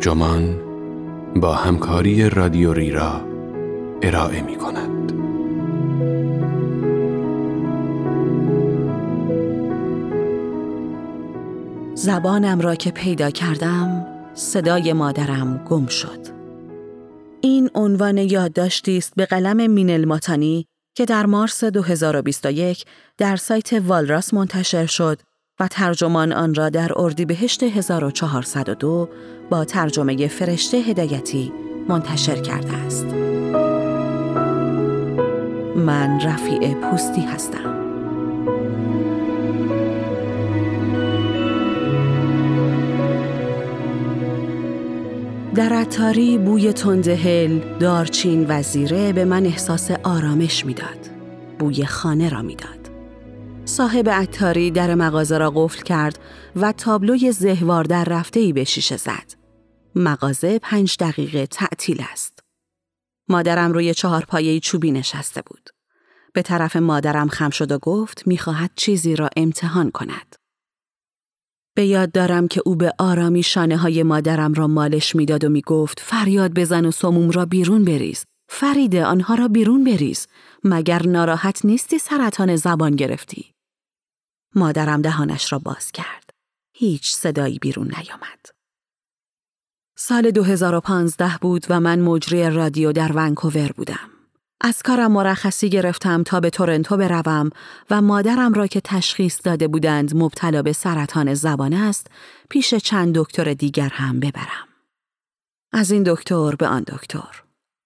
ترجمان 0.00 0.60
با 1.36 1.54
همکاری 1.54 2.30
رادیو 2.30 2.72
ریرا 2.72 3.20
ارائه 4.02 4.42
می 4.42 4.56
کند. 4.56 5.12
زبانم 11.94 12.60
را 12.60 12.74
که 12.74 12.90
پیدا 12.90 13.30
کردم 13.30 14.06
صدای 14.34 14.92
مادرم 14.92 15.64
گم 15.68 15.86
شد. 15.86 16.26
این 17.40 17.70
عنوان 17.74 18.18
یادداشتی 18.18 18.98
است 18.98 19.12
به 19.16 19.26
قلم 19.26 19.70
مینل 19.70 20.04
ماتانی 20.04 20.66
که 20.94 21.04
در 21.04 21.26
مارس 21.26 21.64
2021 21.64 22.84
در 23.18 23.36
سایت 23.36 23.72
والراس 23.72 24.34
منتشر 24.34 24.86
شد 24.86 25.18
و 25.60 25.68
ترجمان 25.68 26.32
آن 26.32 26.54
را 26.54 26.68
در 26.68 26.92
اردیبهشت 26.96 27.62
1402 27.62 29.08
با 29.50 29.64
ترجمه 29.64 30.28
فرشته 30.28 30.76
هدایتی 30.76 31.52
منتشر 31.88 32.40
کرده 32.40 32.72
است. 32.72 33.04
من 35.76 36.20
رفیع 36.20 36.74
پوستی 36.74 37.20
هستم. 37.20 37.80
در 45.54 45.74
اتاری 45.74 46.38
بوی 46.38 46.72
تندهل، 46.72 47.58
دارچین 47.78 48.46
و 48.48 48.62
زیره 48.62 49.12
به 49.12 49.24
من 49.24 49.46
احساس 49.46 49.90
آرامش 49.90 50.66
می‌داد. 50.66 51.10
بوی 51.58 51.84
خانه 51.84 52.28
را 52.28 52.42
می‌داد. 52.42 52.79
صاحب 53.70 54.08
اتاری 54.08 54.70
در 54.70 54.94
مغازه 54.94 55.38
را 55.38 55.50
قفل 55.50 55.82
کرد 55.82 56.18
و 56.56 56.72
تابلوی 56.72 57.32
زهوار 57.32 57.84
در 57.84 58.04
رفته 58.04 58.40
ای 58.40 58.52
به 58.52 58.64
شیشه 58.64 58.96
زد. 58.96 59.34
مغازه 59.94 60.58
پنج 60.58 60.96
دقیقه 61.00 61.46
تعطیل 61.46 62.04
است. 62.12 62.38
مادرم 63.28 63.72
روی 63.72 63.94
چهار 63.94 64.24
پایه 64.24 64.60
چوبی 64.60 64.90
نشسته 64.90 65.42
بود. 65.46 65.70
به 66.32 66.42
طرف 66.42 66.76
مادرم 66.76 67.28
خم 67.28 67.50
شد 67.50 67.72
و 67.72 67.78
گفت 67.78 68.26
می‌خواهد 68.26 68.70
چیزی 68.76 69.16
را 69.16 69.28
امتحان 69.36 69.90
کند. 69.90 70.36
به 71.74 71.86
یاد 71.86 72.12
دارم 72.12 72.48
که 72.48 72.62
او 72.64 72.76
به 72.76 72.92
آرامی 72.98 73.42
شانه 73.42 73.76
های 73.76 74.02
مادرم 74.02 74.54
را 74.54 74.66
مالش 74.66 75.16
می‌داد 75.16 75.44
و 75.44 75.48
می‌گفت 75.48 76.00
فریاد 76.00 76.54
بزن 76.54 76.86
و 76.86 76.90
سموم 76.90 77.30
را 77.30 77.46
بیرون 77.46 77.84
بریز. 77.84 78.24
فریده 78.48 79.04
آنها 79.04 79.34
را 79.34 79.48
بیرون 79.48 79.84
بریز. 79.84 80.26
مگر 80.64 81.06
ناراحت 81.06 81.64
نیستی 81.64 81.98
سرطان 81.98 82.56
زبان 82.56 82.96
گرفتی؟ 82.96 83.54
مادرم 84.54 85.02
دهانش 85.02 85.52
را 85.52 85.58
باز 85.58 85.92
کرد. 85.92 86.30
هیچ 86.72 87.14
صدایی 87.14 87.58
بیرون 87.58 87.86
نیامد. 87.86 88.46
سال 89.96 90.30
2015 90.30 91.38
بود 91.40 91.66
و 91.68 91.80
من 91.80 92.00
مجری 92.00 92.50
رادیو 92.50 92.92
در 92.92 93.12
ونکوور 93.14 93.72
بودم. 93.72 94.10
از 94.60 94.82
کارم 94.82 95.12
مرخصی 95.12 95.70
گرفتم 95.70 96.22
تا 96.22 96.40
به 96.40 96.50
تورنتو 96.50 96.96
بروم 96.96 97.50
و 97.90 98.02
مادرم 98.02 98.52
را 98.52 98.66
که 98.66 98.80
تشخیص 98.84 99.40
داده 99.44 99.68
بودند 99.68 100.16
مبتلا 100.16 100.62
به 100.62 100.72
سرطان 100.72 101.34
زبان 101.34 101.72
است 101.72 102.06
پیش 102.50 102.74
چند 102.74 103.14
دکتر 103.14 103.54
دیگر 103.54 103.88
هم 103.88 104.20
ببرم. 104.20 104.68
از 105.72 105.90
این 105.90 106.02
دکتر 106.06 106.54
به 106.54 106.66
آن 106.66 106.82
دکتر. 106.82 107.42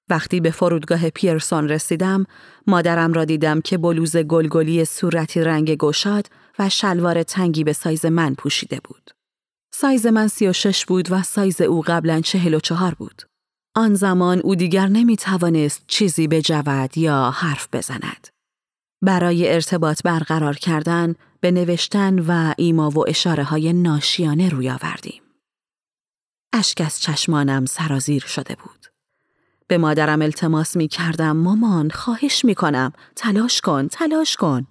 وقتی 0.09 0.41
به 0.41 0.51
فرودگاه 0.51 1.11
پیرسون 1.11 1.69
رسیدم 1.69 2.27
مادرم 2.67 3.13
را 3.13 3.25
دیدم 3.25 3.61
که 3.61 3.79
بلوز 3.79 4.17
گلگلی 4.17 4.85
صورتی 4.85 5.41
رنگ 5.41 5.75
گشاد 5.75 6.29
و 6.59 6.69
شلوار 6.69 7.23
تنگی 7.23 7.65
به 7.65 7.73
سایز 7.73 8.07
من 8.07 8.35
پوشیده 8.35 8.81
بود. 8.85 9.11
سایز 9.75 10.07
من 10.07 10.29
سی 10.29 10.49
و 10.49 10.53
شش 10.53 10.87
بود 10.87 11.13
و 11.13 11.23
سایز 11.23 11.61
او 11.61 11.83
قبلا 11.87 12.21
چهل 12.21 12.55
و 12.55 12.61
چهار 12.61 12.95
بود. 12.95 13.23
آن 13.77 13.95
زمان 13.95 14.39
او 14.39 14.55
دیگر 14.55 14.87
نمی 14.87 15.17
توانست 15.17 15.85
چیزی 15.87 16.29
بجود 16.29 16.99
یا 16.99 17.31
حرف 17.31 17.69
بزند. 17.73 18.29
برای 19.03 19.53
ارتباط 19.53 20.03
برقرار 20.03 20.55
کردن 20.55 21.15
به 21.41 21.51
نوشتن 21.51 22.19
و 22.19 22.55
ایما 22.59 22.91
و 22.91 23.09
اشاره 23.09 23.45
های 23.45 23.73
ناشیانه 23.73 24.49
روی 24.49 24.71
آوردیم. 24.71 25.23
اشک 26.53 26.81
از 26.81 27.01
چشمانم 27.01 27.67
سرازیر 27.67 28.23
شده 28.23 28.57
بود. 28.65 28.87
به 29.69 29.79
مادرم 29.79 30.23
التماس 30.23 30.77
می 30.77 30.89
کردم 30.89 31.37
مامان 31.37 31.91
خواهش 31.91 32.45
می 32.45 32.55
کنم 32.55 32.93
تلاش 33.17 33.61
کن 33.61 33.89
تلاش 33.89 34.37
کن. 34.37 34.67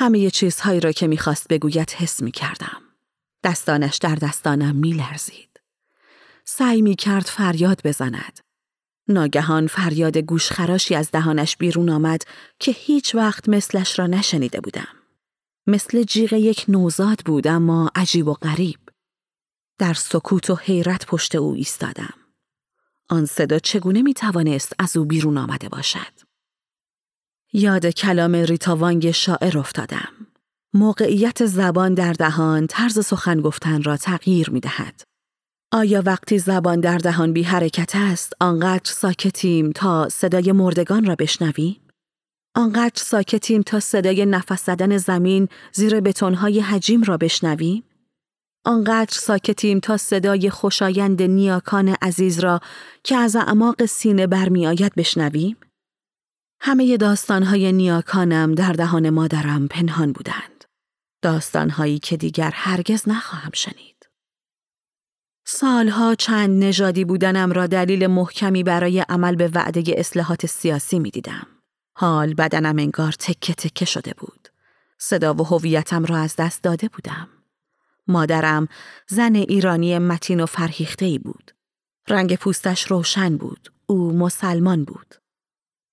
همه 0.00 0.30
چیزهایی 0.30 0.80
را 0.80 0.92
که 0.92 1.06
می‌خواست 1.06 1.48
بگوید 1.48 1.90
حس 1.90 2.22
می 2.22 2.30
کردم. 2.30 2.82
دستانش 3.44 3.96
در 3.96 4.14
دستانم 4.14 4.76
می 4.76 4.92
لرزید. 4.92 5.60
سعی 6.44 6.82
می 6.82 6.96
کرد 6.96 7.24
فریاد 7.26 7.80
بزند. 7.84 8.40
ناگهان 9.08 9.66
فریاد 9.66 10.18
گوشخراشی 10.18 10.94
از 10.94 11.10
دهانش 11.10 11.56
بیرون 11.56 11.90
آمد 11.90 12.22
که 12.58 12.72
هیچ 12.72 13.14
وقت 13.14 13.48
مثلش 13.48 13.98
را 13.98 14.06
نشنیده 14.06 14.60
بودم. 14.60 14.96
مثل 15.66 16.02
جیغ 16.02 16.32
یک 16.32 16.64
نوزاد 16.68 17.20
بود 17.26 17.46
اما 17.46 17.90
عجیب 17.94 18.28
و 18.28 18.34
غریب. 18.34 18.78
در 19.78 19.94
سکوت 19.94 20.50
و 20.50 20.54
حیرت 20.54 21.06
پشت 21.06 21.34
او 21.34 21.54
ایستادم. 21.54 22.14
آن 23.08 23.26
صدا 23.26 23.58
چگونه 23.58 24.02
می 24.02 24.14
توانست 24.14 24.72
از 24.78 24.96
او 24.96 25.04
بیرون 25.04 25.38
آمده 25.38 25.68
باشد؟ 25.68 26.29
یاد 27.52 27.86
کلام 27.86 28.34
ریتاوانگ 28.34 29.10
شاعر 29.10 29.58
افتادم. 29.58 30.08
موقعیت 30.74 31.46
زبان 31.46 31.94
در 31.94 32.12
دهان 32.12 32.66
طرز 32.66 33.06
سخن 33.06 33.40
گفتن 33.40 33.82
را 33.82 33.96
تغییر 33.96 34.50
می 34.50 34.60
دهد. 34.60 35.02
آیا 35.72 36.02
وقتی 36.06 36.38
زبان 36.38 36.80
در 36.80 36.98
دهان 36.98 37.32
بی 37.32 37.42
حرکت 37.42 37.92
است 37.94 38.32
آنقدر 38.40 38.90
ساکتیم 38.92 39.72
تا 39.72 40.08
صدای 40.08 40.52
مردگان 40.52 41.04
را 41.04 41.14
بشنویم؟ 41.14 41.76
آنقدر 42.54 43.02
ساکتیم 43.02 43.62
تا 43.62 43.80
صدای 43.80 44.26
نفس 44.26 44.66
زدن 44.66 44.96
زمین 44.96 45.48
زیر 45.72 46.00
بتونهای 46.00 46.60
حجیم 46.60 47.02
را 47.02 47.16
بشنویم؟ 47.16 47.82
آنقدر 48.64 49.14
ساکتیم 49.18 49.80
تا 49.80 49.96
صدای 49.96 50.50
خوشایند 50.50 51.22
نیاکان 51.22 51.88
عزیز 51.88 52.40
را 52.40 52.60
که 53.04 53.16
از 53.16 53.36
اعماق 53.36 53.84
سینه 53.84 54.26
برمیآید 54.26 54.94
بشنویم؟ 54.94 55.56
همه 56.62 56.96
داستانهای 56.96 57.72
نیاکانم 57.72 58.54
در 58.54 58.72
دهان 58.72 59.10
مادرم 59.10 59.68
پنهان 59.68 60.12
بودند. 60.12 60.64
داستانهایی 61.22 61.98
که 61.98 62.16
دیگر 62.16 62.50
هرگز 62.54 63.08
نخواهم 63.08 63.50
شنید. 63.54 64.08
سالها 65.44 66.14
چند 66.14 66.64
نژادی 66.64 67.04
بودنم 67.04 67.52
را 67.52 67.66
دلیل 67.66 68.06
محکمی 68.06 68.62
برای 68.62 69.00
عمل 69.00 69.36
به 69.36 69.50
وعده 69.54 69.82
اصلاحات 69.96 70.46
سیاسی 70.46 70.98
می 70.98 71.10
دیدم. 71.10 71.46
حال 71.92 72.34
بدنم 72.34 72.78
انگار 72.78 73.12
تکه 73.12 73.54
تکه 73.54 73.84
شده 73.84 74.14
بود. 74.18 74.48
صدا 74.98 75.34
و 75.34 75.42
هویتم 75.46 76.04
را 76.04 76.18
از 76.18 76.36
دست 76.36 76.62
داده 76.62 76.88
بودم. 76.88 77.28
مادرم 78.08 78.68
زن 79.08 79.34
ایرانی 79.34 79.98
متین 79.98 80.40
و 80.40 80.46
فرهیخته 80.46 81.04
ای 81.04 81.18
بود. 81.18 81.50
رنگ 82.08 82.36
پوستش 82.36 82.82
روشن 82.82 83.36
بود. 83.36 83.72
او 83.86 84.12
مسلمان 84.12 84.84
بود. 84.84 85.14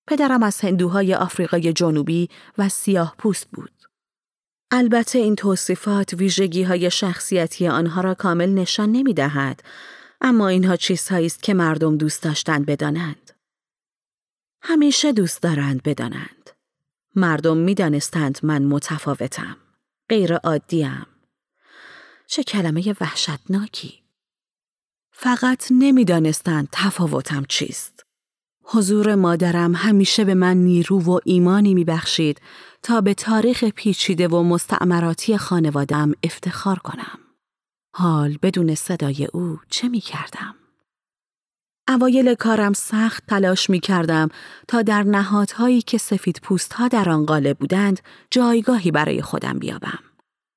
پدرم 0.08 0.42
از 0.42 0.60
هندوهای 0.60 1.14
آفریقای 1.14 1.72
جنوبی 1.72 2.28
و 2.58 2.68
سیاه 2.68 3.14
پوست 3.18 3.48
بود. 3.52 3.72
البته 4.70 5.18
این 5.18 5.36
توصیفات 5.36 6.12
ویژگی 6.12 6.62
های 6.62 6.90
شخصیتی 6.90 7.68
آنها 7.68 8.00
را 8.00 8.14
کامل 8.14 8.48
نشان 8.48 8.92
نمی 8.92 9.14
دهد، 9.14 9.62
اما 10.20 10.48
اینها 10.48 10.76
چیزهایی 10.76 11.26
است 11.26 11.42
که 11.42 11.54
مردم 11.54 11.96
دوست 11.96 12.22
داشتند 12.22 12.66
بدانند. 12.66 13.30
همیشه 14.62 15.12
دوست 15.12 15.42
دارند 15.42 15.82
بدانند. 15.82 16.50
مردم 17.14 17.56
می 17.56 17.74
دانستند 17.74 18.38
من 18.42 18.64
متفاوتم. 18.64 19.56
غیر 20.08 20.34
عادیم. 20.34 21.06
چه 22.26 22.42
کلمه 22.42 22.94
وحشتناکی. 23.00 24.02
فقط 25.12 25.66
نمی‌دانستند 25.70 26.68
تفاوتم 26.72 27.44
چیست. 27.48 27.97
حضور 28.70 29.14
مادرم 29.14 29.74
همیشه 29.74 30.24
به 30.24 30.34
من 30.34 30.56
نیرو 30.56 31.00
و 31.00 31.18
ایمانی 31.24 31.74
میبخشید 31.74 32.40
تا 32.82 33.00
به 33.00 33.14
تاریخ 33.14 33.64
پیچیده 33.64 34.28
و 34.28 34.42
مستعمراتی 34.42 35.38
خانوادم 35.38 36.12
افتخار 36.22 36.78
کنم. 36.78 37.18
حال 37.94 38.38
بدون 38.42 38.74
صدای 38.74 39.28
او 39.32 39.58
چه 39.70 39.88
می 39.88 40.00
کردم؟ 40.00 40.54
اوایل 41.88 42.34
کارم 42.34 42.72
سخت 42.72 43.26
تلاش 43.26 43.70
می 43.70 43.80
کردم 43.80 44.28
تا 44.68 44.82
در 44.82 45.02
نهادهایی 45.02 45.82
که 45.82 45.98
سفید 45.98 46.40
پوست 46.42 46.72
ها 46.72 46.88
در 46.88 47.08
آن 47.10 47.26
قاله 47.26 47.54
بودند 47.54 48.00
جایگاهی 48.30 48.90
برای 48.90 49.22
خودم 49.22 49.58
بیابم. 49.58 49.98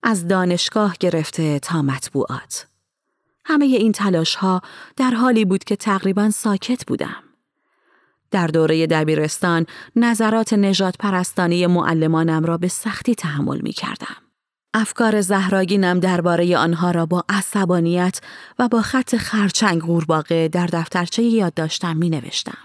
از 0.04 0.28
دانشگاه 0.28 0.96
گرفته 1.00 1.60
تا 1.60 1.82
مطبوعات. 1.82 2.68
همه 3.46 3.66
این 3.66 3.92
تلاش 3.92 4.36
ها 4.36 4.62
در 4.96 5.12
حالی 5.12 5.46
بود 5.46 5.64
که 5.64 5.76
تقریبا 5.76 6.30
ساکت 6.30 6.86
بودم. 6.86 7.24
در 8.32 8.48
دوره 8.48 8.88
دبیرستان 8.88 9.66
نظرات 9.96 10.54
نجات 10.54 10.96
پرستانی 11.00 11.68
معلمانم 11.68 12.46
را 12.46 12.58
به 12.58 12.68
سختی 12.68 13.16
تحمل 13.16 13.62
می 13.62 13.74
کردم. 13.74 14.16
افکار 14.74 15.22
زهراگینم 15.22 16.00
درباره 16.00 16.58
آنها 16.58 16.92
را 16.92 17.06
با 17.06 17.24
عصبانیت 17.30 18.22
و 18.60 18.68
با 18.68 18.82
خط 18.82 19.16
خرچنگ 19.16 19.82
قورباغه 19.82 20.48
در 20.48 20.68
دفترچه 20.68 21.24
یادداشتم 21.24 21.98
می 21.98 22.10
نوشتم. 22.10 22.58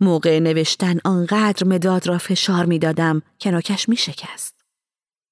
موقع 0.00 0.38
نوشتن 0.38 0.98
آنقدر 1.04 1.66
مداد 1.66 2.06
را 2.06 2.18
فشار 2.18 2.64
می 2.64 2.78
دادم 2.78 3.22
که 3.38 3.50
نوکش 3.50 3.88
می 3.88 3.96
شکست. 3.96 4.54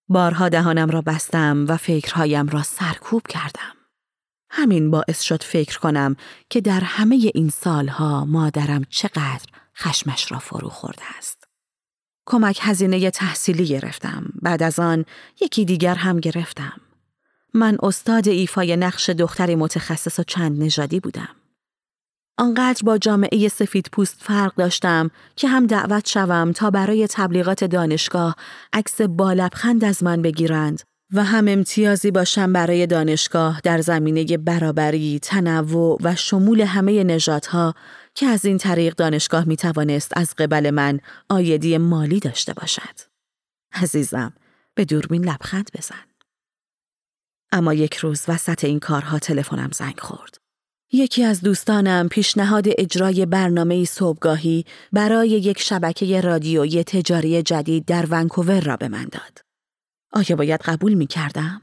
بارها 0.08 0.48
دهانم 0.48 0.90
را 0.90 1.02
بستم 1.02 1.64
و 1.68 1.76
فکرهایم 1.76 2.48
را 2.48 2.62
سرکوب 2.62 3.22
کردم. 3.28 3.75
همین 4.50 4.90
باعث 4.90 5.22
شد 5.22 5.42
فکر 5.42 5.78
کنم 5.78 6.16
که 6.50 6.60
در 6.60 6.80
همه 6.80 7.30
این 7.34 7.48
سالها 7.48 8.24
مادرم 8.24 8.84
چقدر 8.90 9.46
خشمش 9.78 10.32
را 10.32 10.38
فرو 10.38 10.68
خورده 10.68 11.02
است. 11.18 11.44
کمک 12.26 12.58
هزینه 12.62 13.10
تحصیلی 13.10 13.66
گرفتم. 13.66 14.24
بعد 14.42 14.62
از 14.62 14.78
آن 14.78 15.04
یکی 15.40 15.64
دیگر 15.64 15.94
هم 15.94 16.20
گرفتم. 16.20 16.80
من 17.54 17.78
استاد 17.82 18.28
ایفای 18.28 18.76
نقش 18.76 19.10
دختری 19.10 19.54
متخصص 19.54 20.18
و 20.18 20.22
چند 20.22 20.62
نژادی 20.62 21.00
بودم. 21.00 21.28
آنقدر 22.38 22.82
با 22.84 22.98
جامعه 22.98 23.48
سفید 23.48 23.88
پوست 23.92 24.16
فرق 24.20 24.54
داشتم 24.54 25.10
که 25.36 25.48
هم 25.48 25.66
دعوت 25.66 26.08
شوم 26.08 26.52
تا 26.52 26.70
برای 26.70 27.06
تبلیغات 27.10 27.64
دانشگاه 27.64 28.36
عکس 28.72 29.00
بالبخند 29.00 29.84
از 29.84 30.02
من 30.02 30.22
بگیرند 30.22 30.82
و 31.12 31.24
هم 31.24 31.48
امتیازی 31.48 32.10
باشم 32.10 32.52
برای 32.52 32.86
دانشگاه 32.86 33.60
در 33.64 33.80
زمینه 33.80 34.36
برابری، 34.36 35.18
تنوع 35.22 35.98
و 36.02 36.14
شمول 36.16 36.60
همه 36.60 37.04
نژادها 37.04 37.74
که 38.14 38.26
از 38.26 38.44
این 38.44 38.58
طریق 38.58 38.94
دانشگاه 38.94 39.44
می 39.44 39.56
توانست 39.56 40.12
از 40.16 40.34
قبل 40.34 40.70
من 40.70 41.00
آیدی 41.28 41.78
مالی 41.78 42.20
داشته 42.20 42.54
باشد. 42.54 43.00
عزیزم، 43.72 44.32
به 44.74 44.84
دوربین 44.84 45.24
لبخند 45.24 45.70
بزن. 45.74 46.04
اما 47.52 47.74
یک 47.74 47.94
روز 47.96 48.24
وسط 48.28 48.64
این 48.64 48.80
کارها 48.80 49.18
تلفنم 49.18 49.70
زنگ 49.72 50.00
خورد. 50.00 50.38
یکی 50.92 51.24
از 51.24 51.40
دوستانم 51.40 52.08
پیشنهاد 52.08 52.64
اجرای 52.78 53.26
برنامه 53.26 53.84
صبحگاهی 53.84 54.64
برای 54.92 55.28
یک 55.28 55.60
شبکه 55.60 56.20
رادیویی 56.20 56.84
تجاری 56.84 57.42
جدید 57.42 57.84
در 57.84 58.06
ونکوور 58.10 58.60
را 58.60 58.76
به 58.76 58.88
من 58.88 59.04
داد. 59.04 59.45
آیا 60.16 60.36
باید 60.36 60.60
قبول 60.60 60.94
می 60.94 61.06
کردم؟ 61.06 61.62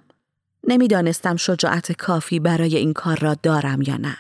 نمی‌دانستم 0.68 1.36
شجاعت 1.36 1.92
کافی 1.92 2.40
برای 2.40 2.76
این 2.76 2.94
کار 2.94 3.20
را 3.20 3.34
دارم 3.34 3.82
یا 3.82 3.98
نه. 3.98 4.18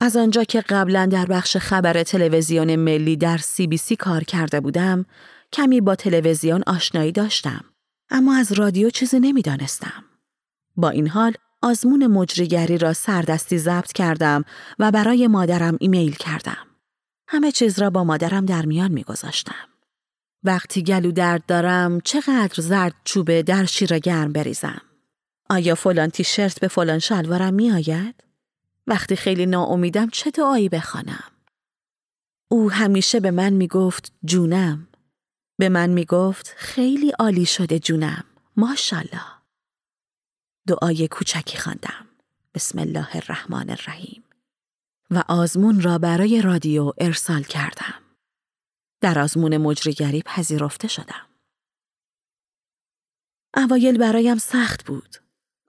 از 0.00 0.16
آنجا 0.16 0.44
که 0.44 0.60
قبلا 0.60 1.06
در 1.06 1.26
بخش 1.26 1.56
خبر 1.56 2.02
تلویزیون 2.02 2.76
ملی 2.76 3.16
در 3.16 3.38
سی 3.38 3.66
بی 3.66 3.76
سی 3.76 3.96
کار 3.96 4.24
کرده 4.24 4.60
بودم، 4.60 5.06
کمی 5.52 5.80
با 5.80 5.94
تلویزیون 5.94 6.62
آشنایی 6.66 7.12
داشتم. 7.12 7.64
اما 8.10 8.36
از 8.36 8.52
رادیو 8.52 8.90
چیزی 8.90 9.20
نمی‌دانستم. 9.20 10.04
با 10.76 10.90
این 10.90 11.08
حال 11.08 11.32
آزمون 11.62 12.06
مجریگری 12.06 12.78
را 12.78 12.92
سردستی 12.92 13.58
ضبط 13.58 13.92
کردم 13.92 14.44
و 14.78 14.90
برای 14.90 15.26
مادرم 15.26 15.76
ایمیل 15.80 16.14
کردم. 16.14 16.66
همه 17.28 17.52
چیز 17.52 17.78
را 17.78 17.90
با 17.90 18.04
مادرم 18.04 18.46
در 18.46 18.66
میان 18.66 18.92
میگذاشتم. 18.92 19.68
وقتی 20.44 20.82
گلو 20.82 21.12
درد 21.12 21.46
دارم 21.46 22.00
چقدر 22.00 22.62
زرد 22.62 22.94
چوبه 23.04 23.42
در 23.42 23.64
شیر 23.64 23.98
گرم 23.98 24.32
بریزم؟ 24.32 24.82
آیا 25.50 25.74
فلان 25.74 26.10
تیشرت 26.10 26.60
به 26.60 26.68
فلان 26.68 26.98
شلوارم 26.98 27.54
می 27.54 27.70
آید؟ 27.70 28.24
وقتی 28.86 29.16
خیلی 29.16 29.46
ناامیدم 29.46 30.08
چه 30.08 30.30
دعایی 30.30 30.68
بخوانم؟ 30.68 31.30
او 32.50 32.70
همیشه 32.70 33.20
به 33.20 33.30
من 33.30 33.52
می 33.52 33.68
گفت 33.68 34.12
جونم. 34.24 34.88
به 35.58 35.68
من 35.68 35.90
می 35.90 36.04
گفت 36.04 36.54
خیلی 36.56 37.10
عالی 37.10 37.46
شده 37.46 37.78
جونم. 37.78 38.24
ماشالله. 38.56 39.22
دعای 40.66 41.08
کوچکی 41.08 41.58
خواندم. 41.58 42.06
بسم 42.54 42.78
الله 42.78 43.16
الرحمن 43.16 43.70
الرحیم. 43.70 44.24
و 45.10 45.24
آزمون 45.28 45.80
را 45.80 45.98
برای 45.98 46.42
رادیو 46.42 46.92
ارسال 46.98 47.42
کردم. 47.42 48.07
در 49.00 49.18
آزمون 49.18 49.56
مجریگری 49.56 50.22
پذیرفته 50.22 50.88
شدم. 50.88 51.26
اوایل 53.56 53.98
برایم 53.98 54.38
سخت 54.38 54.84
بود. 54.84 55.16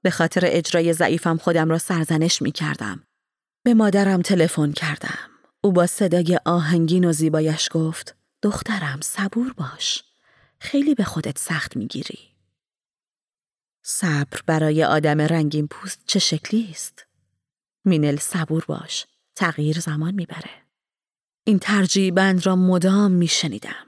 به 0.01 0.09
خاطر 0.09 0.41
اجرای 0.45 0.93
ضعیفم 0.93 1.37
خودم 1.37 1.69
را 1.69 1.77
سرزنش 1.77 2.41
می 2.41 2.51
کردم. 2.51 3.03
به 3.63 3.73
مادرم 3.73 4.21
تلفن 4.21 4.71
کردم. 4.71 5.29
او 5.61 5.71
با 5.71 5.87
صدای 5.87 6.39
آهنگین 6.45 7.05
و 7.05 7.11
زیبایش 7.11 7.69
گفت 7.71 8.15
دخترم 8.41 9.01
صبور 9.01 9.53
باش. 9.53 10.03
خیلی 10.59 10.95
به 10.95 11.03
خودت 11.03 11.37
سخت 11.39 11.77
می‌گیری. 11.77 12.19
صبر 13.83 14.41
برای 14.45 14.83
آدم 14.83 15.21
رنگین 15.21 15.67
پوست 15.67 16.03
چه 16.05 16.19
شکلی 16.19 16.67
است؟ 16.71 17.05
مینل 17.85 18.17
صبور 18.17 18.65
باش. 18.67 19.07
تغییر 19.35 19.79
زمان 19.79 20.13
می‌بره. 20.13 20.68
این 21.43 21.59
ترجیح 21.59 22.13
بند 22.13 22.45
را 22.45 22.55
مدام 22.55 23.11
می 23.11 23.27
شنیدم. 23.27 23.85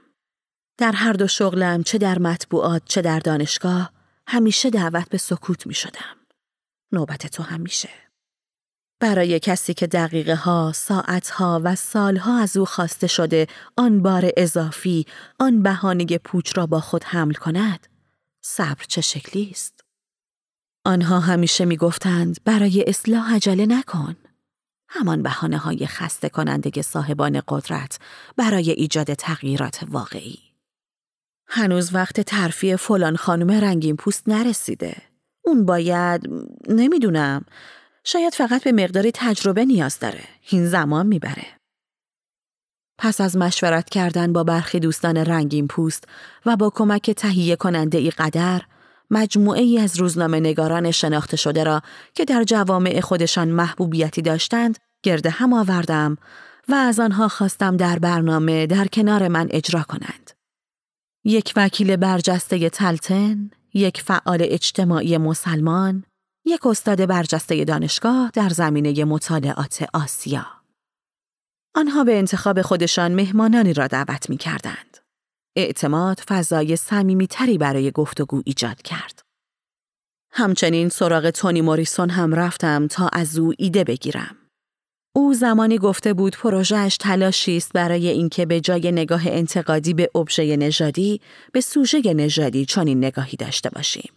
در 0.78 0.92
هر 0.92 1.12
دو 1.12 1.28
شغلم 1.28 1.82
چه 1.82 1.98
در 1.98 2.18
مطبوعات 2.18 2.82
چه 2.84 3.02
در 3.02 3.18
دانشگاه 3.18 3.92
همیشه 4.26 4.70
دعوت 4.70 5.08
به 5.08 5.18
سکوت 5.18 5.66
می 5.66 5.74
شدم. 5.74 6.16
نوبت 6.92 7.26
تو 7.26 7.42
هم 7.42 7.60
میشه. 7.60 7.88
برای 9.00 9.40
کسی 9.40 9.74
که 9.74 9.86
دقیقه 9.86 10.34
ها، 10.34 10.72
ساعت 10.74 11.30
ها 11.30 11.60
و 11.64 11.74
سالها 11.74 12.38
از 12.38 12.56
او 12.56 12.64
خواسته 12.64 13.06
شده 13.06 13.46
آن 13.76 14.02
بار 14.02 14.30
اضافی، 14.36 15.06
آن 15.38 15.62
بهانه 15.62 16.18
پوچ 16.18 16.56
را 16.56 16.66
با 16.66 16.80
خود 16.80 17.04
حمل 17.04 17.34
کند، 17.34 17.86
صبر 18.44 18.84
چه 18.88 19.00
شکلی 19.00 19.48
است؟ 19.50 19.84
آنها 20.84 21.20
همیشه 21.20 21.64
می 21.64 21.76
گفتند 21.76 22.44
برای 22.44 22.84
اصلاح 22.86 23.34
عجله 23.34 23.66
نکن. 23.66 24.16
همان 24.94 25.22
بحانه 25.22 25.58
های 25.58 25.86
خسته 25.86 26.28
کننده 26.28 26.82
صاحبان 26.82 27.42
قدرت 27.48 27.98
برای 28.36 28.70
ایجاد 28.70 29.14
تغییرات 29.14 29.84
واقعی. 29.88 30.38
هنوز 31.46 31.94
وقت 31.94 32.20
ترفیع 32.20 32.76
فلان 32.76 33.16
خانم 33.16 33.50
رنگین 33.50 33.96
پوست 33.96 34.28
نرسیده. 34.28 34.96
اون 35.44 35.64
باید 35.64 36.28
نمی‌دونم 36.68 37.44
شاید 38.04 38.34
فقط 38.34 38.64
به 38.64 38.72
مقداری 38.72 39.10
تجربه 39.14 39.64
نیاز 39.64 39.98
داره. 39.98 40.24
این 40.50 40.66
زمان 40.66 41.06
می‌بره. 41.06 41.46
پس 42.98 43.20
از 43.20 43.36
مشورت 43.36 43.90
کردن 43.90 44.32
با 44.32 44.44
برخی 44.44 44.80
دوستان 44.80 45.16
رنگین 45.16 45.66
پوست 45.66 46.04
و 46.46 46.56
با 46.56 46.70
کمک 46.70 47.10
تهیه 47.10 47.56
کننده 47.56 47.98
ای 47.98 48.10
قدر 48.10 48.62
مجموعه 49.12 49.62
ای 49.62 49.78
از 49.78 50.00
روزنامه 50.00 50.40
نگاران 50.40 50.90
شناخته 50.90 51.36
شده 51.36 51.64
را 51.64 51.82
که 52.14 52.24
در 52.24 52.44
جوامع 52.44 53.00
خودشان 53.00 53.48
محبوبیتی 53.48 54.22
داشتند 54.22 54.78
گرده 55.02 55.30
هم 55.30 55.52
آوردم 55.52 56.16
و 56.68 56.74
از 56.74 57.00
آنها 57.00 57.28
خواستم 57.28 57.76
در 57.76 57.98
برنامه 57.98 58.66
در 58.66 58.86
کنار 58.86 59.28
من 59.28 59.48
اجرا 59.50 59.82
کنند. 59.82 60.30
یک 61.24 61.52
وکیل 61.56 61.96
برجسته 61.96 62.70
تلتن، 62.70 63.50
یک 63.74 64.02
فعال 64.02 64.38
اجتماعی 64.40 65.18
مسلمان، 65.18 66.04
یک 66.44 66.66
استاد 66.66 67.06
برجسته 67.06 67.64
دانشگاه 67.64 68.30
در 68.34 68.48
زمینه 68.48 69.04
مطالعات 69.04 69.86
آسیا. 69.94 70.46
آنها 71.74 72.04
به 72.04 72.18
انتخاب 72.18 72.62
خودشان 72.62 73.14
مهمانانی 73.14 73.72
را 73.72 73.86
دعوت 73.86 74.30
می 74.30 74.36
کردند. 74.36 75.01
اعتماد 75.56 76.20
فضای 76.28 76.76
تری 77.30 77.58
برای 77.58 77.90
گفتگو 77.90 78.42
ایجاد 78.44 78.82
کرد. 78.82 79.22
همچنین 80.30 80.88
سراغ 80.88 81.30
تونی 81.30 81.60
موریسون 81.60 82.10
هم 82.10 82.34
رفتم 82.34 82.86
تا 82.86 83.08
از 83.12 83.38
او 83.38 83.52
ایده 83.58 83.84
بگیرم. 83.84 84.36
او 85.14 85.34
زمانی 85.34 85.78
گفته 85.78 86.14
بود 86.14 86.36
پروژهش 86.36 86.96
تلاشی 86.96 87.56
است 87.56 87.72
برای 87.72 88.08
اینکه 88.08 88.46
به 88.46 88.60
جای 88.60 88.92
نگاه 88.92 89.22
انتقادی 89.26 89.94
به 89.94 90.10
ابژه 90.14 90.56
نژادی 90.56 91.20
به 91.52 91.60
سوژه 91.60 92.14
نژادی 92.14 92.64
چنین 92.64 92.98
نگاهی 93.04 93.36
داشته 93.36 93.70
باشیم. 93.70 94.12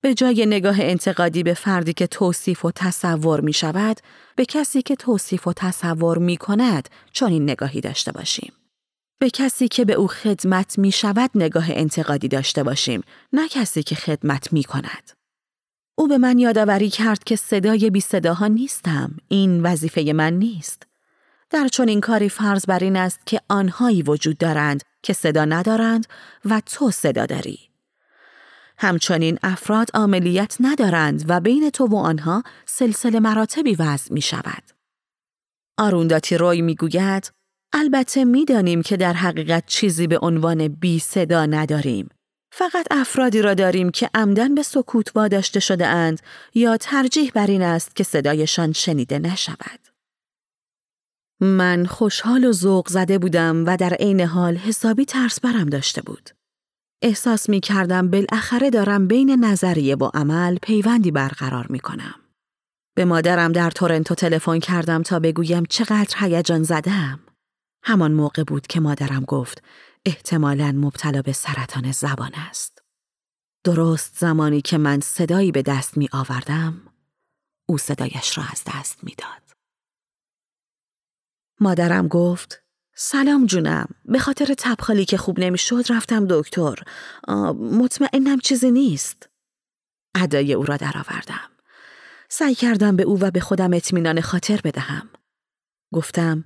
به 0.00 0.14
جای 0.14 0.46
نگاه 0.46 0.80
انتقادی 0.80 1.42
به 1.42 1.54
فردی 1.54 1.92
که 1.92 2.06
توصیف 2.06 2.64
و 2.64 2.70
تصور 2.70 3.40
می 3.40 3.52
شود، 3.52 4.00
به 4.36 4.44
کسی 4.44 4.82
که 4.82 4.96
توصیف 4.96 5.46
و 5.46 5.52
تصور 5.52 6.18
می 6.18 6.36
کند 6.36 6.88
چنین 7.12 7.42
نگاهی 7.42 7.80
داشته 7.80 8.12
باشیم. 8.12 8.52
به 9.18 9.30
کسی 9.30 9.68
که 9.68 9.84
به 9.84 9.92
او 9.92 10.06
خدمت 10.06 10.78
می 10.78 10.92
شود 10.92 11.30
نگاه 11.34 11.66
انتقادی 11.68 12.28
داشته 12.28 12.62
باشیم، 12.62 13.02
نه 13.32 13.48
کسی 13.48 13.82
که 13.82 13.94
خدمت 13.94 14.52
می 14.52 14.64
کند. 14.64 15.10
او 15.94 16.08
به 16.08 16.18
من 16.18 16.38
یادآوری 16.38 16.90
کرد 16.90 17.24
که 17.24 17.36
صدای 17.36 17.90
بی 17.90 18.00
صداها 18.00 18.46
نیستم، 18.46 19.16
این 19.28 19.62
وظیفه 19.62 20.12
من 20.12 20.32
نیست. 20.32 20.82
در 21.50 21.68
چون 21.68 21.88
این 21.88 22.00
کاری 22.00 22.28
فرض 22.28 22.66
بر 22.66 22.78
این 22.78 22.96
است 22.96 23.26
که 23.26 23.40
آنهایی 23.48 24.02
وجود 24.02 24.38
دارند 24.38 24.82
که 25.02 25.12
صدا 25.12 25.44
ندارند 25.44 26.06
و 26.44 26.62
تو 26.66 26.90
صدا 26.90 27.26
داری. 27.26 27.58
همچنین 28.78 29.38
افراد 29.42 29.90
عملیت 29.94 30.56
ندارند 30.60 31.24
و 31.28 31.40
بین 31.40 31.70
تو 31.70 31.86
و 31.86 31.96
آنها 31.96 32.42
سلسله 32.66 33.20
مراتبی 33.20 33.74
وضع 33.74 34.14
می 34.14 34.20
شود. 34.20 34.62
آرونداتی 35.78 36.36
روی 36.36 36.62
می 36.62 36.76
البته 37.78 38.24
می‌دانیم 38.24 38.82
که 38.82 38.96
در 38.96 39.12
حقیقت 39.12 39.66
چیزی 39.66 40.06
به 40.06 40.18
عنوان 40.22 40.68
بی 40.68 40.98
صدا 40.98 41.46
نداریم. 41.46 42.08
فقط 42.52 42.86
افرادی 42.90 43.42
را 43.42 43.54
داریم 43.54 43.90
که 43.90 44.10
عمدن 44.14 44.54
به 44.54 44.62
سکوت 44.62 45.16
واداشته 45.16 45.60
شده 45.60 45.86
اند 45.86 46.20
یا 46.54 46.76
ترجیح 46.76 47.30
بر 47.34 47.46
این 47.46 47.62
است 47.62 47.96
که 47.96 48.04
صدایشان 48.04 48.72
شنیده 48.72 49.18
نشود. 49.18 49.80
من 51.40 51.86
خوشحال 51.86 52.44
و 52.44 52.52
ذوق 52.52 52.88
زده 52.88 53.18
بودم 53.18 53.64
و 53.66 53.76
در 53.76 53.94
عین 53.94 54.20
حال 54.20 54.56
حسابی 54.56 55.04
ترس 55.04 55.40
برم 55.40 55.66
داشته 55.66 56.02
بود. 56.02 56.30
احساس 57.02 57.48
می 57.48 57.60
کردم 57.60 58.10
بالاخره 58.10 58.70
دارم 58.70 59.08
بین 59.08 59.44
نظریه 59.44 59.96
با 59.96 60.10
عمل 60.14 60.58
پیوندی 60.62 61.10
برقرار 61.10 61.66
می 61.70 61.80
کنم. 61.80 62.14
به 62.94 63.04
مادرم 63.04 63.52
در 63.52 63.70
تورنتو 63.70 64.14
تلفن 64.14 64.58
کردم 64.58 65.02
تا 65.02 65.18
بگویم 65.18 65.64
چقدر 65.68 66.16
هیجان 66.18 66.62
زدم. 66.62 67.20
همان 67.88 68.12
موقع 68.12 68.44
بود 68.44 68.66
که 68.66 68.80
مادرم 68.80 69.24
گفت 69.24 69.62
احتمالا 70.04 70.72
مبتلا 70.72 71.22
به 71.22 71.32
سرطان 71.32 71.92
زبان 71.92 72.34
است. 72.34 72.82
درست 73.64 74.18
زمانی 74.18 74.62
که 74.62 74.78
من 74.78 75.00
صدایی 75.00 75.52
به 75.52 75.62
دست 75.62 75.96
می 75.96 76.08
آوردم، 76.12 76.82
او 77.66 77.78
صدایش 77.78 78.38
را 78.38 78.44
از 78.52 78.62
دست 78.66 79.04
می 79.04 79.14
داد. 79.18 79.56
مادرم 81.60 82.08
گفت 82.08 82.62
سلام 82.94 83.46
جونم 83.46 83.88
به 84.04 84.18
خاطر 84.18 84.54
تبخالی 84.58 85.04
که 85.04 85.16
خوب 85.16 85.40
نمی‌شد 85.40 85.84
رفتم 85.92 86.26
دکتر 86.30 86.74
مطمئنم 87.58 88.38
چیزی 88.38 88.70
نیست 88.70 89.28
ادای 90.14 90.54
او 90.54 90.64
را 90.64 90.76
درآوردم 90.76 91.50
سعی 92.28 92.54
کردم 92.54 92.96
به 92.96 93.02
او 93.02 93.20
و 93.20 93.30
به 93.30 93.40
خودم 93.40 93.72
اطمینان 93.72 94.20
خاطر 94.20 94.60
بدهم 94.64 95.08
گفتم 95.92 96.42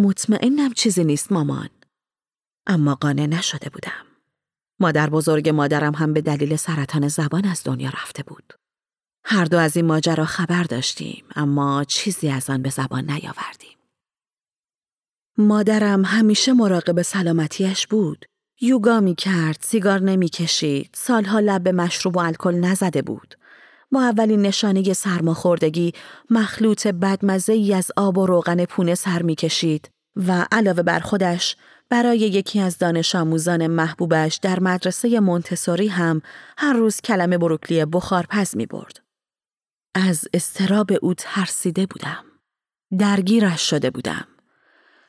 مطمئنم 0.00 0.72
چیزی 0.72 1.04
نیست 1.04 1.32
مامان 1.32 1.68
اما 2.66 2.94
قانع 2.94 3.26
نشده 3.26 3.70
بودم 3.70 4.06
مادر 4.80 5.10
بزرگ 5.10 5.48
مادرم 5.48 5.94
هم 5.94 6.12
به 6.12 6.20
دلیل 6.20 6.56
سرطان 6.56 7.08
زبان 7.08 7.44
از 7.44 7.62
دنیا 7.64 7.88
رفته 7.88 8.22
بود 8.22 8.52
هر 9.24 9.44
دو 9.44 9.58
از 9.58 9.76
این 9.76 9.86
ماجرا 9.86 10.24
خبر 10.24 10.62
داشتیم 10.62 11.24
اما 11.36 11.84
چیزی 11.84 12.28
از 12.28 12.50
آن 12.50 12.62
به 12.62 12.70
زبان 12.70 13.10
نیاوردیم 13.10 13.78
مادرم 15.38 16.04
همیشه 16.04 16.52
مراقب 16.52 17.02
سلامتیش 17.02 17.86
بود. 17.86 18.26
یوگا 18.60 19.00
می 19.00 19.14
کرد، 19.14 19.58
سیگار 19.60 20.00
نمی 20.00 20.28
کشید، 20.28 20.90
سالها 20.94 21.40
لب 21.40 21.62
به 21.62 21.72
مشروب 21.72 22.16
و 22.16 22.20
الکل 22.20 22.54
نزده 22.54 23.02
بود. 23.02 23.34
با 23.92 24.02
اولین 24.02 24.42
نشانه 24.42 24.92
سرماخوردگی 24.92 25.92
مخلوط 26.30 26.86
بدمزه 26.86 27.52
ای 27.52 27.74
از 27.74 27.92
آب 27.96 28.18
و 28.18 28.26
روغن 28.26 28.64
پونه 28.64 28.94
سر 28.94 29.22
می 29.22 29.34
کشید 29.34 29.90
و 30.16 30.46
علاوه 30.52 30.82
بر 30.82 31.00
خودش 31.00 31.56
برای 31.90 32.18
یکی 32.18 32.60
از 32.60 32.78
دانش 32.78 33.14
آموزان 33.14 33.66
محبوبش 33.66 34.36
در 34.36 34.60
مدرسه 34.60 35.20
مونتسوری 35.20 35.88
هم 35.88 36.22
هر 36.58 36.72
روز 36.72 37.00
کلمه 37.00 37.38
بروکلی 37.38 37.84
بخارپز 37.84 38.56
می 38.56 38.66
برد. 38.66 39.00
از 39.94 40.28
استراب 40.34 40.90
او 41.02 41.14
ترسیده 41.14 41.86
بودم. 41.86 42.24
درگیرش 42.98 43.70
شده 43.70 43.90
بودم. 43.90 44.26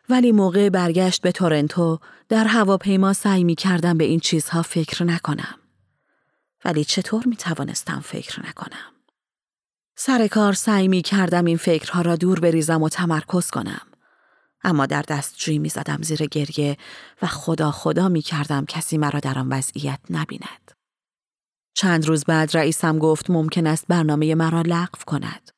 ولی 0.09 0.31
موقع 0.31 0.69
برگشت 0.69 1.21
به 1.21 1.31
تورنتو 1.31 2.00
در 2.29 2.45
هواپیما 2.45 3.13
سعی 3.13 3.43
می 3.43 3.55
کردم 3.55 3.97
به 3.97 4.03
این 4.03 4.19
چیزها 4.19 4.61
فکر 4.61 5.03
نکنم. 5.03 5.60
ولی 6.65 6.83
چطور 6.83 7.23
می 7.25 7.35
توانستم 7.35 7.99
فکر 7.99 8.47
نکنم؟ 8.47 8.91
سر 9.97 10.27
کار 10.27 10.53
سعی 10.53 10.87
می 10.87 11.01
کردم 11.01 11.45
این 11.45 11.57
فکرها 11.57 12.01
را 12.01 12.15
دور 12.15 12.39
بریزم 12.39 12.83
و 12.83 12.89
تمرکز 12.89 13.49
کنم. 13.49 13.87
اما 14.63 14.85
در 14.85 15.01
دستجویی 15.01 15.59
می 15.59 15.69
زدم 15.69 16.01
زیر 16.01 16.25
گریه 16.25 16.77
و 17.21 17.27
خدا 17.27 17.71
خدا 17.71 18.09
می 18.09 18.21
کردم 18.21 18.65
کسی 18.65 18.97
مرا 18.97 19.19
در 19.19 19.39
آن 19.39 19.49
وضعیت 19.49 19.99
نبیند. 20.09 20.71
چند 21.73 22.05
روز 22.05 22.23
بعد 22.23 22.57
رئیسم 22.57 22.99
گفت 22.99 23.29
ممکن 23.29 23.67
است 23.67 23.85
برنامه 23.87 24.35
مرا 24.35 24.61
لغو 24.61 24.99
کند. 25.07 25.51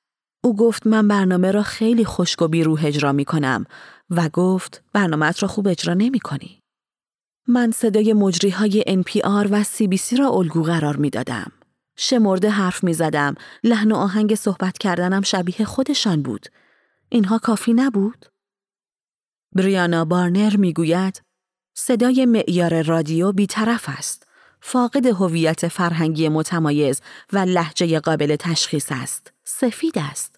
او 0.44 0.56
گفت 0.56 0.88
من 0.88 1.08
برنامه 1.08 1.52
را 1.52 1.64
خیلی 1.64 2.06
خشک 2.06 2.42
و 2.42 2.48
بیروح 2.48 2.86
اجرا 2.86 3.12
می 3.12 3.26
کنم 3.26 3.66
و 4.10 4.30
گفت 4.30 4.84
برنامه 4.94 5.32
را 5.42 5.48
خوب 5.48 5.68
اجرا 5.68 5.94
نمی 5.94 6.20
کنی. 6.20 6.63
من 7.48 7.72
صدای 7.72 8.14
مجری 8.14 8.50
های 8.50 8.84
NPR 8.88 9.48
و 9.52 9.64
CBC 9.64 10.20
را 10.20 10.30
الگو 10.30 10.64
قرار 10.64 10.96
می 10.96 11.10
دادم. 11.10 11.52
شمرده 11.96 12.50
حرف 12.50 12.84
می 12.84 12.94
زدم. 12.94 13.36
لحن 13.64 13.92
و 13.92 13.96
آهنگ 13.96 14.36
صحبت 14.36 14.78
کردنم 14.78 15.22
شبیه 15.22 15.66
خودشان 15.66 16.22
بود. 16.22 16.46
اینها 17.10 17.38
کافی 17.38 17.74
نبود؟ 17.74 18.26
بریانا 19.56 20.06
بارنر 20.06 20.56
می 20.56 20.74
گوید 20.74 21.22
صدای 21.74 22.26
معیار 22.26 22.82
رادیو 22.82 23.32
بیطرف 23.32 23.86
است. 23.88 24.28
فاقد 24.62 25.06
هویت 25.06 25.68
فرهنگی 25.68 26.30
متمایز 26.30 27.02
و 27.34 27.38
لحجه 27.38 28.00
قابل 28.00 28.36
تشخیص 28.36 28.88
است. 28.92 29.34
سفید 29.44 29.98
است. 29.98 30.33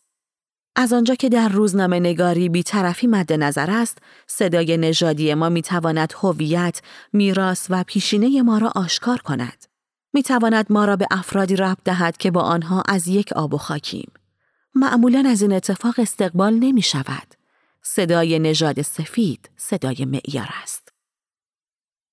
از 0.75 0.93
آنجا 0.93 1.15
که 1.15 1.29
در 1.29 1.49
روزنامه 1.49 1.99
نگاری 1.99 2.49
بیطرفی 2.49 3.07
مد 3.07 3.33
نظر 3.33 3.71
است، 3.71 3.97
صدای 4.27 4.77
نژادی 4.77 5.33
ما 5.33 5.49
می 5.49 5.61
تواند 5.61 6.13
هویت، 6.21 6.81
میراث 7.13 7.67
و 7.69 7.83
پیشینه 7.83 8.41
ما 8.41 8.57
را 8.57 8.71
آشکار 8.75 9.17
کند. 9.17 9.65
می 10.13 10.23
تواند 10.23 10.65
ما 10.69 10.85
را 10.85 10.95
به 10.95 11.07
افرادی 11.11 11.55
ربط 11.55 11.77
دهد 11.85 12.17
که 12.17 12.31
با 12.31 12.41
آنها 12.41 12.83
از 12.87 13.07
یک 13.07 13.33
آب 13.33 13.53
و 13.53 13.57
خاکیم. 13.57 14.11
معمولا 14.75 15.23
از 15.27 15.41
این 15.41 15.53
اتفاق 15.53 15.93
استقبال 15.97 16.53
نمی 16.53 16.81
شود. 16.81 17.35
صدای 17.81 18.39
نژاد 18.39 18.81
سفید 18.81 19.49
صدای 19.57 20.05
معیار 20.05 20.49
است. 20.63 20.89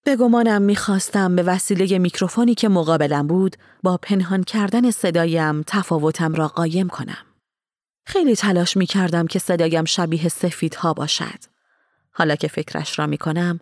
به 0.04 0.16
گمانم 0.16 0.62
می‌خواستم 0.62 1.36
به 1.36 1.42
وسیله 1.42 1.98
میکروفونی 1.98 2.54
که 2.54 2.68
مقابلم 2.68 3.26
بود 3.26 3.56
با 3.82 3.96
پنهان 3.96 4.44
کردن 4.44 4.90
صدایم 4.90 5.62
تفاوتم 5.66 6.34
را 6.34 6.48
قایم 6.48 6.88
کنم. 6.88 7.31
خیلی 8.04 8.36
تلاش 8.36 8.76
می 8.76 8.86
کردم 8.86 9.26
که 9.26 9.38
صدایم 9.38 9.84
شبیه 9.84 10.28
سفیدها 10.28 10.92
باشد. 10.92 11.38
حالا 12.10 12.36
که 12.36 12.48
فکرش 12.48 12.98
را 12.98 13.06
می 13.06 13.18
کنم 13.18 13.60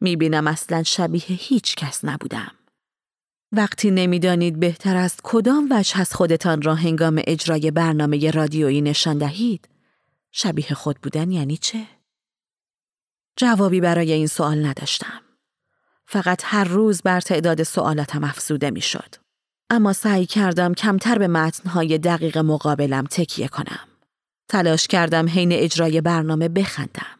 می 0.00 0.16
بینم 0.16 0.46
اصلا 0.46 0.82
شبیه 0.82 1.22
هیچ 1.22 1.74
کس 1.74 2.04
نبودم. 2.04 2.52
وقتی 3.52 3.90
نمی‌دانید 3.90 4.60
بهتر 4.60 4.96
است 4.96 5.20
کدام 5.22 5.68
وجه 5.70 6.00
از 6.00 6.14
خودتان 6.14 6.62
را 6.62 6.74
هنگام 6.74 7.22
اجرای 7.26 7.70
برنامه 7.70 8.30
رادیویی 8.30 8.80
نشان 8.80 9.18
دهید 9.18 9.68
شبیه 10.32 10.74
خود 10.74 11.00
بودن 11.00 11.30
یعنی 11.30 11.56
چه؟ 11.56 11.86
جوابی 13.36 13.80
برای 13.80 14.12
این 14.12 14.26
سوال 14.26 14.66
نداشتم. 14.66 15.20
فقط 16.06 16.42
هر 16.44 16.64
روز 16.64 17.02
بر 17.02 17.20
تعداد 17.20 17.62
سوالاتم 17.62 18.24
افزوده 18.24 18.70
می 18.70 18.80
شد. 18.80 19.14
اما 19.70 19.92
سعی 19.92 20.26
کردم 20.26 20.74
کمتر 20.74 21.18
به 21.18 21.28
متنهای 21.28 21.98
دقیق 21.98 22.38
مقابلم 22.38 23.04
تکیه 23.04 23.48
کنم. 23.48 23.88
تلاش 24.48 24.86
کردم 24.86 25.28
حین 25.28 25.52
اجرای 25.52 26.00
برنامه 26.00 26.48
بخندم. 26.48 27.18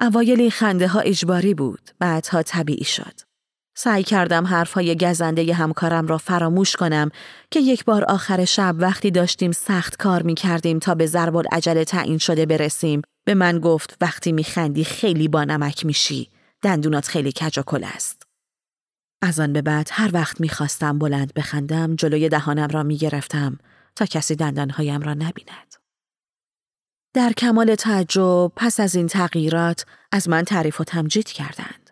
اوایل 0.00 0.40
این 0.40 0.50
خنده 0.50 0.88
ها 0.88 1.00
اجباری 1.00 1.54
بود، 1.54 1.90
بعدها 1.98 2.42
طبیعی 2.42 2.84
شد. 2.84 3.28
سعی 3.76 4.02
کردم 4.02 4.46
حرفهای 4.46 4.96
گزنده 4.96 5.54
همکارم 5.54 6.06
را 6.06 6.18
فراموش 6.18 6.76
کنم 6.76 7.10
که 7.50 7.60
یک 7.60 7.84
بار 7.84 8.04
آخر 8.04 8.44
شب 8.44 8.74
وقتی 8.78 9.10
داشتیم 9.10 9.52
سخت 9.52 9.96
کار 9.96 10.22
می 10.22 10.34
کردیم 10.34 10.78
تا 10.78 10.94
به 10.94 11.06
ضرب 11.06 11.42
عجله 11.52 11.84
تعیین 11.84 12.18
شده 12.18 12.46
برسیم 12.46 13.02
به 13.24 13.34
من 13.34 13.58
گفت 13.58 13.96
وقتی 14.00 14.32
می 14.32 14.44
خندی 14.44 14.84
خیلی 14.84 15.28
با 15.28 15.44
نمک 15.44 15.86
میشی 15.86 16.28
دندونات 16.62 17.08
خیلی 17.08 17.32
کج 17.32 17.60
است. 17.94 18.17
از 19.22 19.40
آن 19.40 19.52
به 19.52 19.62
بعد 19.62 19.88
هر 19.92 20.10
وقت 20.12 20.40
می‌خواستم 20.40 20.98
بلند 20.98 21.34
بخندم 21.34 21.96
جلوی 21.96 22.28
دهانم 22.28 22.68
را 22.68 22.82
می‌گرفتم 22.82 23.58
تا 23.96 24.06
کسی 24.06 24.36
دندانهایم 24.36 25.00
را 25.00 25.14
نبیند. 25.14 25.74
در 27.14 27.32
کمال 27.32 27.74
تعجب 27.74 28.52
پس 28.56 28.80
از 28.80 28.94
این 28.94 29.06
تغییرات 29.06 29.86
از 30.12 30.28
من 30.28 30.42
تعریف 30.42 30.80
و 30.80 30.84
تمجید 30.84 31.28
کردند. 31.28 31.90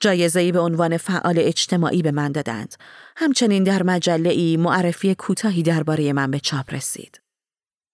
جایزه‌ای 0.00 0.52
به 0.52 0.60
عنوان 0.60 0.96
فعال 0.96 1.34
اجتماعی 1.38 2.02
به 2.02 2.10
من 2.10 2.32
دادند. 2.32 2.74
همچنین 3.16 3.64
در 3.64 3.82
مجله 3.82 4.30
ای 4.30 4.56
معرفی 4.56 5.14
کوتاهی 5.14 5.62
درباره 5.62 6.12
من 6.12 6.30
به 6.30 6.40
چاپ 6.40 6.74
رسید. 6.74 7.20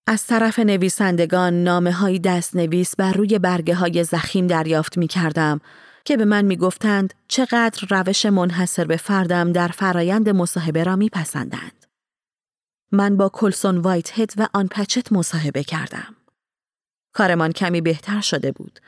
از 0.06 0.26
طرف 0.26 0.58
نویسندگان 0.58 1.64
نامه 1.64 1.92
های 1.92 2.18
دست 2.18 2.56
نویس 2.56 2.96
بر 2.96 3.12
روی 3.12 3.38
برگه 3.38 3.74
های 3.74 4.04
زخیم 4.04 4.46
دریافت 4.46 4.98
می 4.98 5.08
کردم 5.08 5.60
که 6.04 6.16
به 6.16 6.24
من 6.24 6.44
می‌گفتند 6.44 7.14
چقدر 7.28 7.86
روش 7.90 8.26
منحصر 8.26 8.84
به 8.84 8.96
فردم 8.96 9.52
در 9.52 9.68
فرایند 9.68 10.28
مصاحبه 10.28 10.84
را 10.84 10.96
میپسندند. 10.96 11.86
من 12.92 13.16
با 13.16 13.28
کلسون 13.28 13.78
وایت 13.78 14.18
هد 14.18 14.32
و 14.36 14.48
آن 14.54 14.68
پچت 14.68 15.12
مصاحبه 15.12 15.64
کردم. 15.64 16.16
کارمان 17.12 17.52
کمی 17.52 17.80
بهتر 17.80 18.20
شده 18.20 18.52
بود 18.52 18.80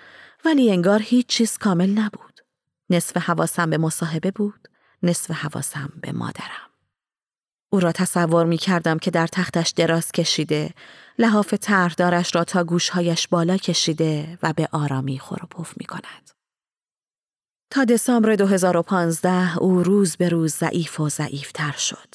ولی 0.44 0.72
انگار 0.72 1.02
هیچ 1.02 1.26
چیز 1.26 1.58
کامل 1.58 1.90
نبود. 1.90 2.40
نصف 2.90 3.16
حواسم 3.16 3.70
به 3.70 3.78
مصاحبه 3.78 4.30
بود، 4.30 4.68
نصف 5.02 5.30
حواسم 5.30 5.92
به 6.00 6.12
مادرم. 6.12 6.70
او 7.70 7.80
را 7.80 7.92
تصور 7.92 8.46
می 8.46 8.58
کردم 8.58 8.98
که 8.98 9.10
در 9.10 9.26
تختش 9.26 9.70
دراز 9.70 10.12
کشیده، 10.12 10.70
لحاف 11.18 11.54
طرحدارش 11.54 12.34
را 12.34 12.44
تا 12.44 12.64
گوشهایش 12.64 13.28
بالا 13.28 13.56
کشیده 13.56 14.38
و 14.42 14.52
به 14.52 14.68
آرامی 14.72 15.18
خور 15.18 15.44
و 15.44 15.46
پف 15.46 15.74
می 15.76 15.86
کند. 15.86 16.33
تا 17.70 17.84
دسامبر 17.84 18.34
2015 18.36 19.58
او 19.58 19.82
روز 19.82 20.16
به 20.16 20.28
روز 20.28 20.54
ضعیف 20.54 21.00
و 21.00 21.08
ضعیفتر 21.08 21.72
شد. 21.72 22.14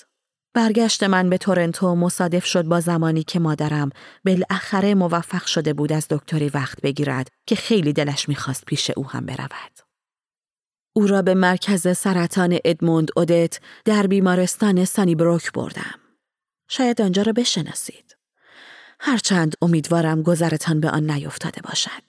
برگشت 0.53 1.03
من 1.03 1.29
به 1.29 1.37
تورنتو 1.37 1.95
مصادف 1.95 2.45
شد 2.45 2.65
با 2.65 2.79
زمانی 2.79 3.23
که 3.23 3.39
مادرم 3.39 3.89
بالاخره 4.25 4.95
موفق 4.95 5.45
شده 5.45 5.73
بود 5.73 5.91
از 5.91 6.07
دکتری 6.09 6.49
وقت 6.49 6.81
بگیرد 6.81 7.27
که 7.47 7.55
خیلی 7.55 7.93
دلش 7.93 8.29
می‌خواست 8.29 8.65
پیش 8.65 8.91
او 8.97 9.09
هم 9.09 9.25
برود. 9.25 9.79
او 10.95 11.07
را 11.07 11.21
به 11.21 11.33
مرکز 11.33 11.97
سرطان 11.97 12.59
ادموند 12.65 13.09
اودت 13.17 13.59
در 13.85 14.07
بیمارستان 14.07 14.85
سانی 14.85 15.15
بروک 15.15 15.51
بردم. 15.51 15.99
شاید 16.69 17.01
آنجا 17.01 17.21
را 17.21 17.33
بشناسید. 17.33 18.17
هرچند 18.99 19.55
امیدوارم 19.61 20.21
گذرتان 20.21 20.79
به 20.79 20.89
آن 20.89 21.11
نیفتاده 21.11 21.61
باشد. 21.61 22.03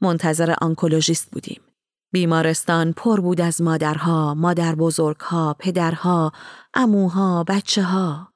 منتظر 0.00 0.54
آنکولوژیست 0.60 1.30
بودیم. 1.30 1.60
بیمارستان 2.14 2.92
پر 2.92 3.20
بود 3.20 3.40
از 3.40 3.62
مادرها، 3.62 4.34
مادر 4.34 4.74
بزرگها، 4.74 5.56
پدرها، 5.58 6.32
اموها، 6.74 7.44
بچه 7.44 7.82
ها. 7.82 8.32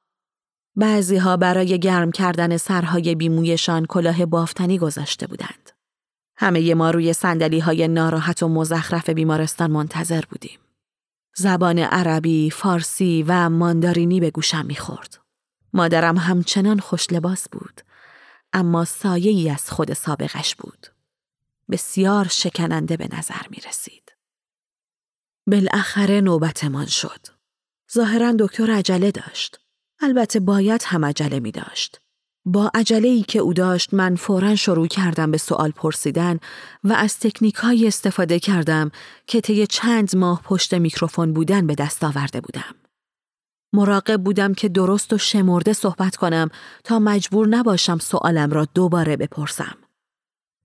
بعضی 0.77 1.17
ها 1.17 1.37
برای 1.37 1.79
گرم 1.79 2.11
کردن 2.11 2.57
سرهای 2.57 3.15
بیمویشان 3.15 3.87
کلاه 3.87 4.27
بافتنی 4.27 4.79
گذاشته 4.79 5.27
بودند. 5.27 5.71
همه 6.37 6.75
ما 6.75 6.91
روی 6.91 7.13
سندلی 7.13 7.59
های 7.59 7.89
ناراحت 7.89 8.43
و 8.43 8.49
مزخرف 8.49 9.11
بیمارستان 9.11 9.71
منتظر 9.71 10.23
بودیم. 10.31 10.59
زبان 11.37 11.79
عربی، 11.79 12.51
فارسی 12.51 13.25
و 13.29 13.49
ماندارینی 13.49 14.21
به 14.21 14.31
گوشم 14.31 14.67
می‌خورد. 14.67 15.19
مادرم 15.73 16.17
همچنان 16.17 16.79
خوش 16.79 17.13
لباس 17.13 17.49
بود، 17.49 17.81
اما 18.53 18.85
سایه 18.85 19.31
ای 19.31 19.51
از 19.51 19.71
خود 19.71 19.93
سابقش 19.93 20.55
بود. 20.55 20.87
بسیار 21.71 22.29
شکننده 22.29 22.97
به 22.97 23.09
نظر 23.13 23.49
می 23.51 23.57
رسید. 23.69 24.13
بالاخره 25.47 26.21
نوبتمان 26.21 26.87
شد. 26.87 27.27
ظاهرا 27.95 28.35
دکتر 28.39 28.71
عجله 28.71 29.11
داشت. 29.11 29.61
البته 30.01 30.41
باید 30.41 30.83
هم 30.87 31.05
عجله 31.05 31.41
می 31.41 31.51
داشت. 31.51 32.01
با 32.45 32.71
عجله 32.75 33.09
ای 33.09 33.23
که 33.23 33.39
او 33.39 33.53
داشت 33.53 33.95
من 33.95 34.17
فورا 34.17 34.57
شروع 34.57 34.87
کردم 34.87 35.31
به 35.31 35.39
سوال 35.39 35.71
پرسیدن 35.71 36.39
و 36.85 36.93
از 36.93 37.19
تکنیک 37.19 37.65
استفاده 37.87 38.41
کردم 38.41 38.91
که 39.27 39.41
طی 39.41 39.67
چند 39.67 40.17
ماه 40.17 40.43
پشت 40.43 40.75
میکروفون 40.75 41.33
بودن 41.33 41.67
به 41.67 41.75
دست 41.75 42.05
آورده 42.05 42.41
بودم. 42.41 42.75
مراقب 43.73 44.23
بودم 44.25 44.55
که 44.55 44.69
درست 44.69 45.13
و 45.13 45.19
شمرده 45.19 45.73
صحبت 45.73 46.17
کنم 46.17 46.49
تا 46.85 46.99
مجبور 46.99 47.49
نباشم 47.49 47.99
سوالم 47.99 48.51
را 48.51 48.65
دوباره 48.75 49.17
بپرسم. 49.17 49.77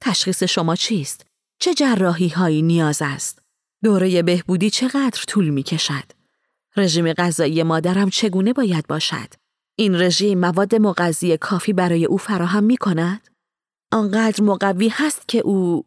تشخیص 0.04 0.44
شما 0.44 0.76
چیست؟ 0.76 1.26
چه 1.60 1.74
جراحی 1.74 2.28
هایی 2.28 2.62
نیاز 2.62 3.02
است؟ 3.02 3.40
دوره 3.84 4.22
بهبودی 4.22 4.70
چقدر 4.70 5.24
طول 5.28 5.50
می 5.50 5.64
کشد؟ 5.64 6.04
رژیم 6.78 7.14
غذایی 7.14 7.64
مادرم 7.64 8.10
چگونه 8.10 8.54
باید 8.54 8.88
باشد؟ 8.88 9.34
این 9.76 10.02
رژیم 10.02 10.40
مواد 10.40 10.76
مغذی 10.76 11.38
کافی 11.38 11.74
برای 11.74 12.06
او 12.06 12.18
فراهم 12.18 12.64
می 12.64 12.78
کند؟ 12.78 13.28
آنقدر 13.92 14.44
مقوی 14.44 14.90
هست 14.94 15.28
که 15.28 15.40
او 15.40 15.86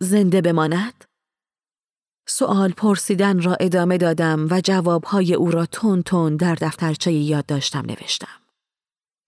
زنده 0.00 0.40
بماند؟ 0.40 1.04
سوال 2.28 2.72
پرسیدن 2.72 3.42
را 3.42 3.54
ادامه 3.60 3.98
دادم 3.98 4.46
و 4.50 4.60
جوابهای 4.64 5.34
او 5.34 5.50
را 5.50 5.66
تون 5.66 6.02
تون 6.02 6.36
در 6.36 6.54
دفترچه 6.54 7.12
یاد 7.12 7.46
داشتم 7.46 7.84
نوشتم. 7.86 8.40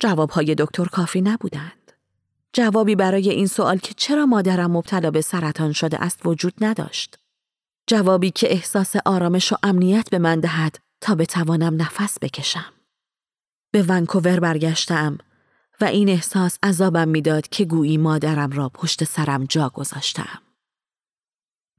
جوابهای 0.00 0.54
دکتر 0.58 0.84
کافی 0.84 1.20
نبودند. 1.20 1.77
جوابی 2.52 2.94
برای 2.94 3.30
این 3.30 3.46
سوال 3.46 3.78
که 3.78 3.94
چرا 3.96 4.26
مادرم 4.26 4.70
مبتلا 4.70 5.10
به 5.10 5.20
سرطان 5.20 5.72
شده 5.72 6.02
است 6.02 6.26
وجود 6.26 6.54
نداشت. 6.60 7.18
جوابی 7.86 8.30
که 8.30 8.52
احساس 8.52 8.96
آرامش 9.04 9.52
و 9.52 9.56
امنیت 9.62 10.10
به 10.10 10.18
من 10.18 10.40
دهد 10.40 10.78
تا 11.00 11.14
بتوانم 11.14 11.82
نفس 11.82 12.18
بکشم. 12.22 12.72
به 13.72 13.82
ونکوور 13.82 14.40
برگشتم 14.40 15.18
و 15.80 15.84
این 15.84 16.08
احساس 16.08 16.58
عذابم 16.62 17.08
می‌داد 17.08 17.48
که 17.48 17.64
گویی 17.64 17.96
مادرم 17.96 18.50
را 18.50 18.68
پشت 18.68 19.04
سرم 19.04 19.44
جا 19.44 19.68
گذاشتم. 19.68 20.42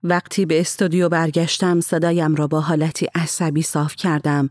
وقتی 0.03 0.45
به 0.45 0.59
استودیو 0.59 1.09
برگشتم 1.09 1.79
صدایم 1.79 2.35
را 2.35 2.47
با 2.47 2.61
حالتی 2.61 3.07
عصبی 3.15 3.61
صاف 3.61 3.95
کردم 3.95 4.49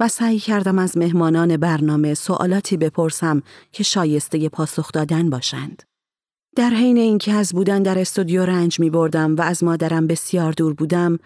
و 0.00 0.08
سعی 0.08 0.38
کردم 0.38 0.78
از 0.78 0.98
مهمانان 0.98 1.56
برنامه 1.56 2.14
سوالاتی 2.14 2.76
بپرسم 2.76 3.42
که 3.72 3.82
شایسته 3.82 4.48
پاسخ 4.48 4.92
دادن 4.92 5.30
باشند. 5.30 5.82
در 6.56 6.70
حین 6.70 6.96
اینکه 6.96 7.32
از 7.32 7.52
بودن 7.52 7.82
در 7.82 7.98
استودیو 7.98 8.46
رنج 8.46 8.80
می 8.80 8.90
بردم 8.90 9.36
و 9.36 9.42
از 9.42 9.64
مادرم 9.64 10.06
بسیار 10.06 10.52
دور 10.52 10.74
بودم، 10.74 11.18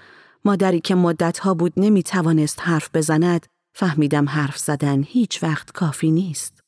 مادری 0.44 0.80
که 0.80 0.94
مدتها 0.94 1.54
بود 1.54 1.72
نمی 1.76 2.02
توانست 2.02 2.60
حرف 2.62 2.90
بزند، 2.94 3.46
فهمیدم 3.74 4.28
حرف 4.28 4.58
زدن 4.58 5.02
هیچ 5.02 5.42
وقت 5.42 5.72
کافی 5.72 6.10
نیست. 6.10 6.60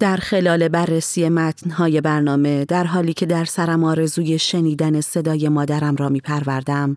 در 0.00 0.16
خلال 0.16 0.68
بررسی 0.68 1.28
متنهای 1.28 2.00
برنامه 2.00 2.64
در 2.64 2.84
حالی 2.84 3.12
که 3.12 3.26
در 3.26 3.44
سرم 3.44 3.84
آرزوی 3.84 4.38
شنیدن 4.38 5.00
صدای 5.00 5.48
مادرم 5.48 5.96
را 5.96 6.08
می 6.08 6.20
پروردم 6.20 6.96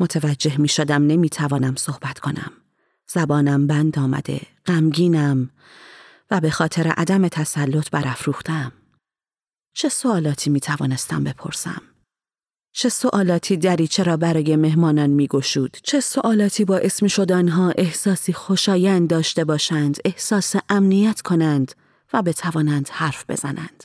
متوجه 0.00 0.60
می 0.60 0.68
شدم 0.68 1.06
نمی 1.06 1.28
توانم 1.28 1.74
صحبت 1.76 2.18
کنم. 2.18 2.63
زبانم 3.10 3.66
بند 3.66 3.98
آمده، 3.98 4.40
غمگینم 4.66 5.50
و 6.30 6.40
به 6.40 6.50
خاطر 6.50 6.88
عدم 6.88 7.28
تسلط 7.28 7.90
برافروختم. 7.90 8.72
چه 9.76 9.88
سوالاتی 9.88 10.50
می 10.50 10.60
توانستم 10.60 11.24
بپرسم؟ 11.24 11.82
چه 12.72 12.88
سوالاتی 12.88 13.56
دریچه 13.56 14.02
را 14.02 14.16
برای 14.16 14.56
مهمانان 14.56 15.10
می 15.10 15.26
گشود؟ 15.26 15.76
چه 15.82 16.00
سوالاتی 16.00 16.64
باعث 16.64 17.02
می 17.02 17.08
شد 17.08 17.32
آنها 17.32 17.70
احساسی 17.70 18.32
خوشایند 18.32 19.10
داشته 19.10 19.44
باشند، 19.44 19.96
احساس 20.04 20.56
امنیت 20.68 21.20
کنند 21.20 21.72
و 22.12 22.22
بتوانند 22.22 22.88
حرف 22.92 23.24
بزنند. 23.30 23.84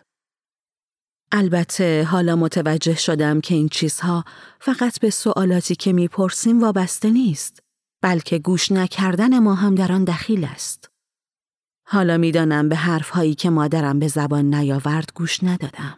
البته 1.32 2.04
حالا 2.04 2.36
متوجه 2.36 2.96
شدم 2.96 3.42
که 3.42 3.56
این 3.56 3.70
چیزها 3.70 4.26
فقط 4.60 5.00
به 5.00 5.10
سوالاتی 5.10 5.76
که 5.76 5.94
می‌پرسیم 5.94 6.62
وابسته 6.62 7.10
نیست 7.10 7.60
بلکه 8.02 8.40
گوش 8.40 8.72
نکردن 8.72 9.40
ما 9.40 9.56
هم 9.56 9.76
در 9.76 9.92
آن 9.92 10.04
دخیل 10.04 10.46
است. 10.46 10.90
حالا 11.84 12.18
می‌دانم 12.18 12.70
به 12.70 12.76
حرفهایی 12.76 13.36
که 13.36 13.50
مادرم 13.50 14.00
به 14.00 14.08
زبان 14.08 14.56
نیاورد 14.56 15.12
گوش 15.16 15.44
ندادم. 15.44 15.98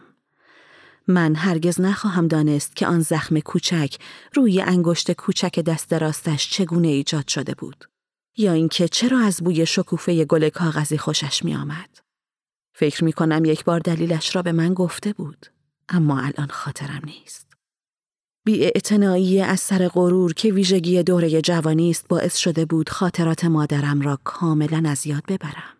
من 1.08 1.34
هرگز 1.34 1.80
نخواهم 1.80 2.28
دانست 2.28 2.76
که 2.76 2.86
آن 2.86 3.00
زخم 3.00 3.40
کوچک 3.40 3.96
روی 4.34 4.60
انگشت 4.60 5.12
کوچک 5.12 5.58
دست 5.58 5.92
راستش 5.92 6.50
چگونه 6.50 6.88
ایجاد 6.88 7.28
شده 7.28 7.54
بود. 7.54 7.84
یا 8.36 8.52
اینکه 8.52 8.88
چرا 8.88 9.18
از 9.18 9.40
بوی 9.44 9.66
شکوفه 9.66 10.24
گل 10.24 10.48
کاغذی 10.48 10.98
خوشش 10.98 11.44
می 11.44 11.54
آمد. 11.54 11.98
فکر 12.74 13.04
می 13.04 13.12
کنم 13.12 13.44
یک 13.44 13.64
بار 13.64 13.80
دلیلش 13.80 14.36
را 14.36 14.42
به 14.42 14.52
من 14.52 14.74
گفته 14.74 15.12
بود. 15.12 15.46
اما 15.88 16.20
الان 16.20 16.48
خاطرم 16.48 17.02
نیست. 17.04 17.51
بی 18.44 19.42
از 19.42 19.60
سر 19.60 19.88
غرور 19.88 20.34
که 20.34 20.52
ویژگی 20.52 21.02
دوره 21.02 21.42
جوانی 21.42 21.90
است 21.90 22.08
باعث 22.08 22.36
شده 22.36 22.64
بود 22.64 22.88
خاطرات 22.88 23.44
مادرم 23.44 24.00
را 24.00 24.18
کاملا 24.24 24.82
از 24.90 25.06
یاد 25.06 25.22
ببرم. 25.28 25.76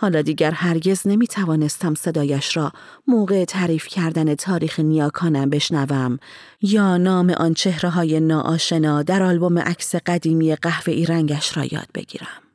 حالا 0.00 0.22
دیگر 0.22 0.50
هرگز 0.50 1.06
نمی 1.06 1.26
توانستم 1.26 1.94
صدایش 1.94 2.56
را 2.56 2.72
موقع 3.06 3.44
تعریف 3.44 3.86
کردن 3.86 4.34
تاریخ 4.34 4.80
نیاکانم 4.80 5.50
بشنوم 5.50 6.18
یا 6.62 6.96
نام 6.96 7.30
آن 7.30 7.54
چهره 7.54 7.90
های 7.90 8.20
ناآشنا 8.20 9.02
در 9.02 9.22
آلبوم 9.22 9.58
عکس 9.58 9.94
قدیمی 9.94 10.56
قهوه 10.56 11.04
رنگش 11.08 11.56
را 11.56 11.64
یاد 11.64 11.88
بگیرم. 11.94 12.51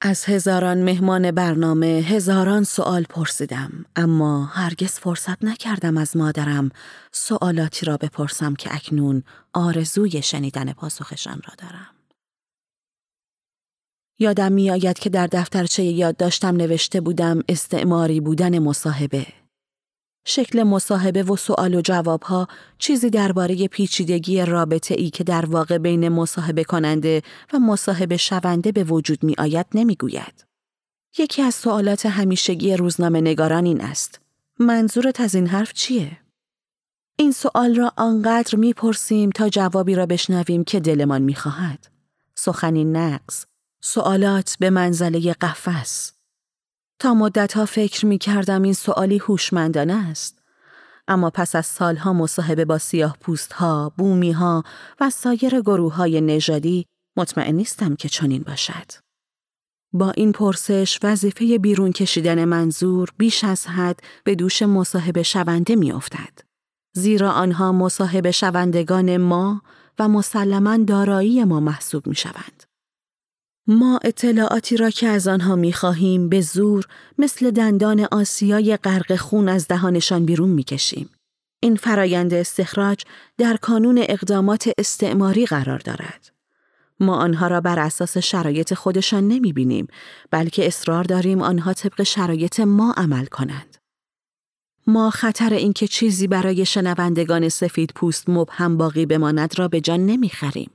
از 0.00 0.24
هزاران 0.24 0.82
مهمان 0.82 1.30
برنامه 1.30 1.86
هزاران 1.86 2.64
سوال 2.64 3.02
پرسیدم 3.02 3.84
اما 3.96 4.44
هرگز 4.44 4.92
فرصت 4.92 5.44
نکردم 5.44 5.96
از 5.96 6.16
مادرم 6.16 6.70
سوالاتی 7.12 7.86
را 7.86 7.96
بپرسم 7.96 8.54
که 8.54 8.74
اکنون 8.74 9.22
آرزوی 9.52 10.22
شنیدن 10.22 10.72
پاسخشان 10.72 11.42
را 11.48 11.54
دارم. 11.58 11.90
یادم 14.18 14.52
میآید 14.52 14.98
که 14.98 15.10
در 15.10 15.26
دفترچه 15.26 15.82
یاد 15.82 16.16
داشتم 16.16 16.56
نوشته 16.56 17.00
بودم 17.00 17.40
استعماری 17.48 18.20
بودن 18.20 18.58
مصاحبه. 18.58 19.26
شکل 20.28 20.62
مصاحبه 20.62 21.22
و 21.22 21.36
سوال 21.36 21.74
و 21.74 21.80
جوابها 21.80 22.48
چیزی 22.78 23.10
درباره 23.10 23.68
پیچیدگی 23.68 24.42
رابطه 24.42 24.94
ای 24.94 25.10
که 25.10 25.24
در 25.24 25.46
واقع 25.46 25.78
بین 25.78 26.08
مصاحبه 26.08 26.64
کننده 26.64 27.22
و 27.52 27.58
مصاحبه 27.58 28.16
شونده 28.16 28.72
به 28.72 28.84
وجود 28.84 29.24
می 29.24 29.34
آید 29.38 29.66
نمی 29.74 29.96
گوید. 29.96 30.46
یکی 31.18 31.42
از 31.42 31.54
سوالات 31.54 32.06
همیشگی 32.06 32.76
روزنامه 32.76 33.20
نگاران 33.20 33.66
این 33.66 33.80
است. 33.80 34.20
منظورت 34.58 35.20
از 35.20 35.34
این 35.34 35.46
حرف 35.46 35.72
چیه؟ 35.72 36.18
این 37.18 37.32
سوال 37.32 37.74
را 37.74 37.92
آنقدر 37.96 38.56
می‌پرسیم 38.56 39.30
تا 39.30 39.48
جوابی 39.48 39.94
را 39.94 40.06
بشنویم 40.06 40.64
که 40.64 40.80
دلمان 40.80 41.22
می‌خواهد. 41.22 41.86
سخنی 42.34 42.84
نقص، 42.84 43.46
سوالات 43.80 44.56
به 44.60 44.70
منزله 44.70 45.32
قفس. 45.32 46.15
تا 46.98 47.14
مدتها 47.14 47.64
فکر 47.64 48.06
می 48.06 48.18
کردم 48.18 48.62
این 48.62 48.72
سوالی 48.72 49.18
هوشمندانه 49.18 50.08
است. 50.10 50.38
اما 51.08 51.30
پس 51.30 51.56
از 51.56 51.66
سالها 51.66 52.12
مصاحبه 52.12 52.64
با 52.64 52.78
سیاه 52.78 53.16
پوست 53.20 53.52
ها، 53.52 53.92
بومی 53.98 54.32
ها 54.32 54.64
و 55.00 55.10
سایر 55.10 55.60
گروه 55.60 55.94
های 55.94 56.20
نژادی 56.20 56.86
مطمئن 57.16 57.54
نیستم 57.54 57.96
که 57.96 58.08
چنین 58.08 58.42
باشد. 58.42 58.92
با 59.92 60.10
این 60.10 60.32
پرسش 60.32 60.98
وظیفه 61.02 61.58
بیرون 61.58 61.92
کشیدن 61.92 62.44
منظور 62.44 63.08
بیش 63.18 63.44
از 63.44 63.66
حد 63.66 64.00
به 64.24 64.34
دوش 64.34 64.62
مصاحبه 64.62 65.22
شونده 65.22 65.76
می 65.76 65.92
افتد. 65.92 66.38
زیرا 66.92 67.30
آنها 67.30 67.72
مصاحبه 67.72 68.30
شوندگان 68.30 69.16
ما 69.16 69.62
و 69.98 70.08
مسلما 70.08 70.76
دارایی 70.76 71.44
ما 71.44 71.60
محسوب 71.60 72.06
می 72.06 72.14
شوند. 72.14 72.65
ما 73.68 74.00
اطلاعاتی 74.04 74.76
را 74.76 74.90
که 74.90 75.08
از 75.08 75.28
آنها 75.28 75.56
می 75.56 75.72
خواهیم 75.72 76.28
به 76.28 76.40
زور 76.40 76.84
مثل 77.18 77.50
دندان 77.50 78.06
آسیای 78.10 78.76
غرق 78.76 79.16
خون 79.16 79.48
از 79.48 79.68
دهانشان 79.68 80.26
بیرون 80.26 80.48
می 80.48 80.64
کشیم. 80.64 81.10
این 81.60 81.76
فرایند 81.76 82.34
استخراج 82.34 83.02
در 83.38 83.56
کانون 83.56 83.98
اقدامات 84.08 84.70
استعماری 84.78 85.46
قرار 85.46 85.78
دارد. 85.78 86.30
ما 87.00 87.16
آنها 87.16 87.46
را 87.46 87.60
بر 87.60 87.78
اساس 87.78 88.18
شرایط 88.18 88.74
خودشان 88.74 89.28
نمی 89.28 89.52
بینیم 89.52 89.86
بلکه 90.30 90.66
اصرار 90.66 91.04
داریم 91.04 91.42
آنها 91.42 91.72
طبق 91.72 92.02
شرایط 92.02 92.60
ما 92.60 92.94
عمل 92.96 93.26
کنند. 93.26 93.76
ما 94.86 95.10
خطر 95.10 95.52
اینکه 95.52 95.86
چیزی 95.88 96.26
برای 96.26 96.66
شنوندگان 96.66 97.48
سفید 97.48 97.92
پوست 97.94 98.28
مبهم 98.28 98.76
باقی 98.76 99.06
بماند 99.06 99.58
را 99.58 99.68
به 99.68 99.80
جان 99.80 100.06
نمی 100.06 100.28
خریم. 100.28 100.70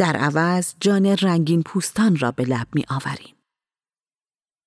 در 0.00 0.16
عوض 0.16 0.74
جان 0.80 1.06
رنگین 1.06 1.62
پوستان 1.62 2.16
را 2.16 2.30
به 2.30 2.44
لب 2.44 2.66
می 2.74 2.84
آوریم. 2.88 3.34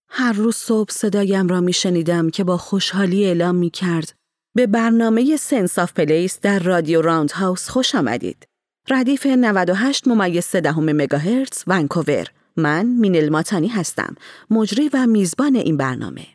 هر 0.09 0.33
روز 0.33 0.55
صبح 0.55 0.91
صدایم 0.91 1.47
را 1.47 1.61
می 1.61 1.73
شنیدم 1.73 2.29
که 2.29 2.43
با 2.43 2.57
خوشحالی 2.57 3.25
اعلام 3.25 3.55
می 3.55 3.69
کرد 3.69 4.13
به 4.55 4.67
برنامه 4.67 5.37
Sense 5.37 5.79
of 5.79 5.93
Place 5.93 6.39
در 6.39 6.59
رادیو 6.59 7.01
Roundhouse 7.01 7.69
خوش 7.69 7.95
آمدید. 7.95 8.47
ردیف 8.89 9.25
98 9.25 10.07
ممیز 10.07 10.45
3 10.45 10.61
دهم 10.61 10.85
مگاهرتز 10.85 11.63
ونکوور 11.67 12.27
من 12.57 12.85
مینل 12.85 13.29
مهتانی 13.29 13.67
هستم 13.67 14.15
مجری 14.49 14.89
و 14.93 15.07
میزبان 15.07 15.55
این 15.55 15.77
برنامه 15.77 16.27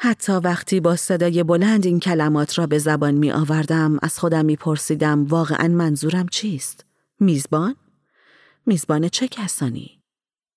حتی 0.00 0.32
وقتی 0.32 0.80
با 0.80 0.96
صدای 0.96 1.42
بلند 1.42 1.86
این 1.86 2.00
کلمات 2.00 2.58
را 2.58 2.66
به 2.66 2.78
زبان 2.78 3.14
می 3.14 3.32
آوردم 3.32 3.98
از 4.02 4.18
خودم 4.18 4.44
می 4.44 4.56
پرسیدم 4.56 5.24
واقعا 5.24 5.68
منظورم 5.68 6.28
چیست؟ 6.28 6.85
میزبان؟ 7.20 7.76
میزبان 8.66 9.08
چه 9.08 9.28
کسانی؟ 9.28 10.00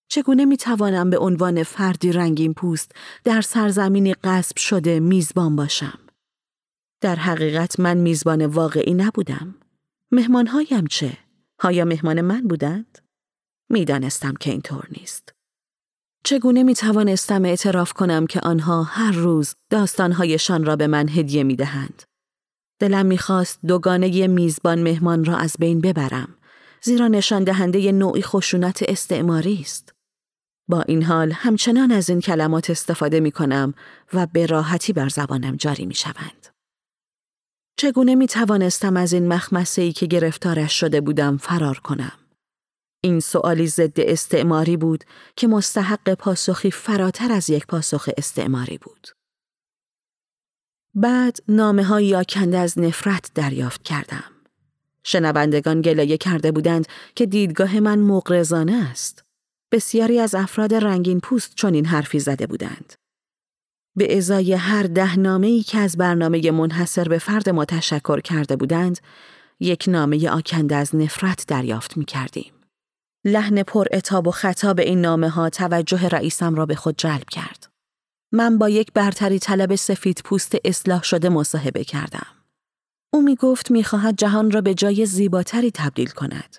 چگونه 0.09 0.45
می 0.45 0.57
توانم 0.57 1.09
به 1.09 1.17
عنوان 1.17 1.63
فردی 1.63 2.11
رنگین 2.11 2.53
پوست 2.53 2.91
در 3.23 3.41
سرزمینی 3.41 4.13
قصب 4.13 4.57
شده 4.57 4.99
میزبان 4.99 5.55
باشم؟ 5.55 5.99
در 7.01 7.15
حقیقت 7.15 7.79
من 7.79 7.97
میزبان 7.97 8.45
واقعی 8.45 8.93
نبودم. 8.93 9.55
مهمانهایم 10.11 10.87
چه؟ 10.87 11.17
آیا 11.59 11.85
مهمان 11.85 12.21
من 12.21 12.41
بودند؟ 12.41 12.99
می‌دانستم 13.69 14.33
که 14.33 14.51
اینطور 14.51 14.87
نیست. 14.97 15.33
چگونه 16.23 16.63
می 16.63 16.73
توانستم 16.73 17.45
اعتراف 17.45 17.93
کنم 17.93 18.27
که 18.27 18.39
آنها 18.39 18.83
هر 18.83 19.11
روز 19.11 19.55
داستانهایشان 19.69 20.65
را 20.65 20.75
به 20.75 20.87
من 20.87 21.09
هدیه 21.09 21.43
می 21.43 21.55
دهند. 21.55 22.03
دلم 22.79 23.05
می‌خواست 23.05 23.59
دوگانه 23.67 24.27
میزبان 24.27 24.83
مهمان 24.83 25.25
را 25.25 25.37
از 25.37 25.55
بین 25.59 25.81
ببرم 25.81 26.38
زیرا 26.81 27.07
نشان 27.07 27.43
دهنده 27.43 27.91
نوعی 27.91 28.21
خشونت 28.21 28.83
استعماری 28.87 29.59
است. 29.61 29.93
با 30.67 30.81
این 30.81 31.03
حال 31.03 31.31
همچنان 31.31 31.91
از 31.91 32.09
این 32.09 32.21
کلمات 32.21 32.69
استفاده 32.69 33.19
می 33.19 33.31
کنم 33.31 33.73
و 34.13 34.27
به 34.27 34.45
راحتی 34.45 34.93
بر 34.93 35.09
زبانم 35.09 35.55
جاری 35.55 35.85
می 35.85 35.95
شوند. 35.95 36.47
چگونه 37.77 38.15
می 38.15 38.27
توانستم 38.27 38.97
از 38.97 39.13
این 39.13 39.27
مخمسه 39.27 39.81
ای 39.81 39.91
که 39.91 40.05
گرفتارش 40.05 40.79
شده 40.79 41.01
بودم 41.01 41.37
فرار 41.37 41.79
کنم؟ 41.79 42.11
این 43.03 43.19
سوالی 43.19 43.67
ضد 43.67 43.99
استعماری 43.99 44.77
بود 44.77 45.03
که 45.35 45.47
مستحق 45.47 46.13
پاسخی 46.13 46.71
فراتر 46.71 47.31
از 47.31 47.49
یک 47.49 47.67
پاسخ 47.67 48.09
استعماری 48.17 48.77
بود. 48.77 49.07
بعد 50.95 51.37
نامه 51.47 51.83
های 51.83 52.15
از 52.55 52.79
نفرت 52.79 53.31
دریافت 53.35 53.83
کردم. 53.83 54.38
شنوندگان 55.11 55.81
گلایه 55.81 56.17
کرده 56.17 56.51
بودند 56.51 56.87
که 57.15 57.25
دیدگاه 57.25 57.79
من 57.79 57.99
مقرزانه 57.99 58.87
است. 58.91 59.23
بسیاری 59.71 60.19
از 60.19 60.35
افراد 60.35 60.73
رنگین 60.73 61.19
پوست 61.19 61.55
چنین 61.55 61.85
حرفی 61.85 62.19
زده 62.19 62.47
بودند. 62.47 62.93
به 63.95 64.17
ازای 64.17 64.53
هر 64.53 64.83
ده 64.83 65.19
نامه 65.19 65.47
ای 65.47 65.63
که 65.63 65.77
از 65.77 65.97
برنامه 65.97 66.51
منحصر 66.51 67.03
به 67.03 67.17
فرد 67.17 67.49
ما 67.49 67.65
تشکر 67.65 68.21
کرده 68.21 68.55
بودند، 68.55 68.99
یک 69.59 69.85
نامه 69.87 70.29
آکنده 70.29 70.75
از 70.75 70.95
نفرت 70.95 71.45
دریافت 71.47 71.97
می 71.97 72.05
کردیم. 72.05 72.53
لحن 73.25 73.63
پر 73.63 73.87
اتاب 73.91 74.27
و 74.27 74.31
خطاب 74.31 74.79
این 74.79 75.01
نامه 75.01 75.29
ها 75.29 75.49
توجه 75.49 76.07
رئیسم 76.07 76.55
را 76.55 76.65
به 76.65 76.75
خود 76.75 76.95
جلب 76.97 77.29
کرد. 77.31 77.69
من 78.31 78.57
با 78.57 78.69
یک 78.69 78.93
برتری 78.93 79.39
طلب 79.39 79.75
سفید 79.75 80.21
پوست 80.25 80.55
اصلاح 80.65 81.03
شده 81.03 81.29
مصاحبه 81.29 81.83
کردم. 81.83 82.38
او 83.13 83.21
می 83.21 83.35
گفت 83.35 83.71
می 83.71 83.83
خواهد 83.83 84.15
جهان 84.17 84.51
را 84.51 84.61
به 84.61 84.73
جای 84.73 85.05
زیباتری 85.05 85.71
تبدیل 85.71 86.09
کند. 86.09 86.57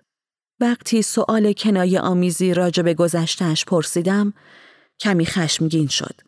وقتی 0.61 1.03
سؤال 1.03 1.53
کنایه 1.53 2.01
آمیزی 2.01 2.55
راجع 2.55 2.83
به 2.83 2.95
گذشتهش 2.95 3.65
پرسیدم، 3.65 4.33
کمی 5.01 5.27
خشمگین 5.27 5.89
شد 5.89 6.21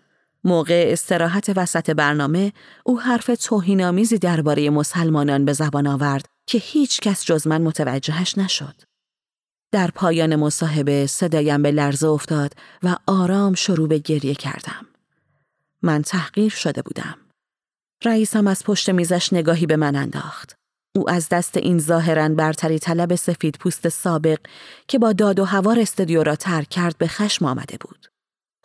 موقع 0.45 0.85
استراحت 0.93 1.53
وسط 1.57 1.91
برنامه 1.91 2.53
او 2.85 3.01
حرف 3.01 3.31
توهینآمیزی 3.41 4.19
درباره 4.19 4.71
مسلمانان 4.71 5.45
به 5.45 5.53
زبان 5.53 5.87
آورد 5.87 6.27
که 6.47 6.59
هیچ 6.59 7.01
کس 7.01 7.25
جز 7.25 7.47
من 7.47 7.63
متوجهش 7.63 8.39
نشد. 8.39 8.75
در 9.73 9.91
پایان 9.91 10.37
مصاحبه 10.37 11.07
صدایم 11.07 11.63
به 11.63 11.71
لرزه 11.71 12.09
افتاد 12.09 12.55
و 12.83 12.97
آرام 13.07 13.55
شروع 13.55 13.89
به 13.89 13.99
گریه 13.99 14.35
کردم. 14.35 14.87
من 15.83 16.03
تحقیر 16.03 16.51
شده 16.51 16.83
بودم. 16.83 17.22
رئیسم 18.05 18.47
از 18.47 18.65
پشت 18.65 18.91
میزش 18.91 19.33
نگاهی 19.33 19.67
به 19.67 19.77
من 19.77 19.97
انداخت. 19.97 20.55
او 20.97 21.11
از 21.11 21.29
دست 21.29 21.57
این 21.57 21.79
ظاهرا 21.79 22.29
برتری 22.29 22.79
طلب 22.79 23.15
سفید 23.15 23.57
پوست 23.61 23.89
سابق 23.89 24.39
که 24.89 24.99
با 24.99 25.13
داد 25.13 25.41
و 25.41 25.45
هوار 25.45 25.81
استودیو 25.81 26.23
را 26.23 26.37
ترک 26.37 26.69
کرد 26.69 26.99
به 26.99 27.07
خشم 27.07 27.45
آمده 27.45 27.77
بود. 27.81 28.07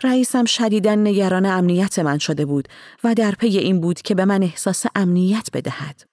رئیسم 0.04 0.46
شدیدا 0.46 0.96
نگران 0.96 1.46
امنیت 1.46 2.00
من 2.00 2.18
شده 2.18 2.46
بود 2.46 2.68
و 3.04 3.14
در 3.14 3.32
پی 3.32 3.48
این 3.48 3.82
بود 3.82 4.02
که 4.02 4.16
به 4.16 4.26
من 4.26 4.44
احساس 4.44 4.86
امنیت 4.96 5.48
بدهد. 5.54 6.04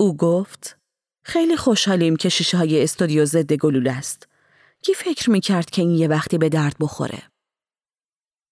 او 0.00 0.16
گفت 0.16 0.78
خیلی 1.24 1.56
خوشحالیم 1.56 2.16
که 2.16 2.28
شیشه 2.28 2.56
های 2.56 2.82
استودیو 2.82 3.24
ضد 3.24 3.52
گلوله 3.52 3.92
است. 3.92 4.28
کی 4.82 4.94
فکر 4.94 5.30
می 5.30 5.40
کرد 5.40 5.70
که 5.70 5.82
این 5.82 5.90
یه 5.90 6.08
وقتی 6.08 6.38
به 6.38 6.48
درد 6.48 6.76
بخوره؟ 6.80 7.22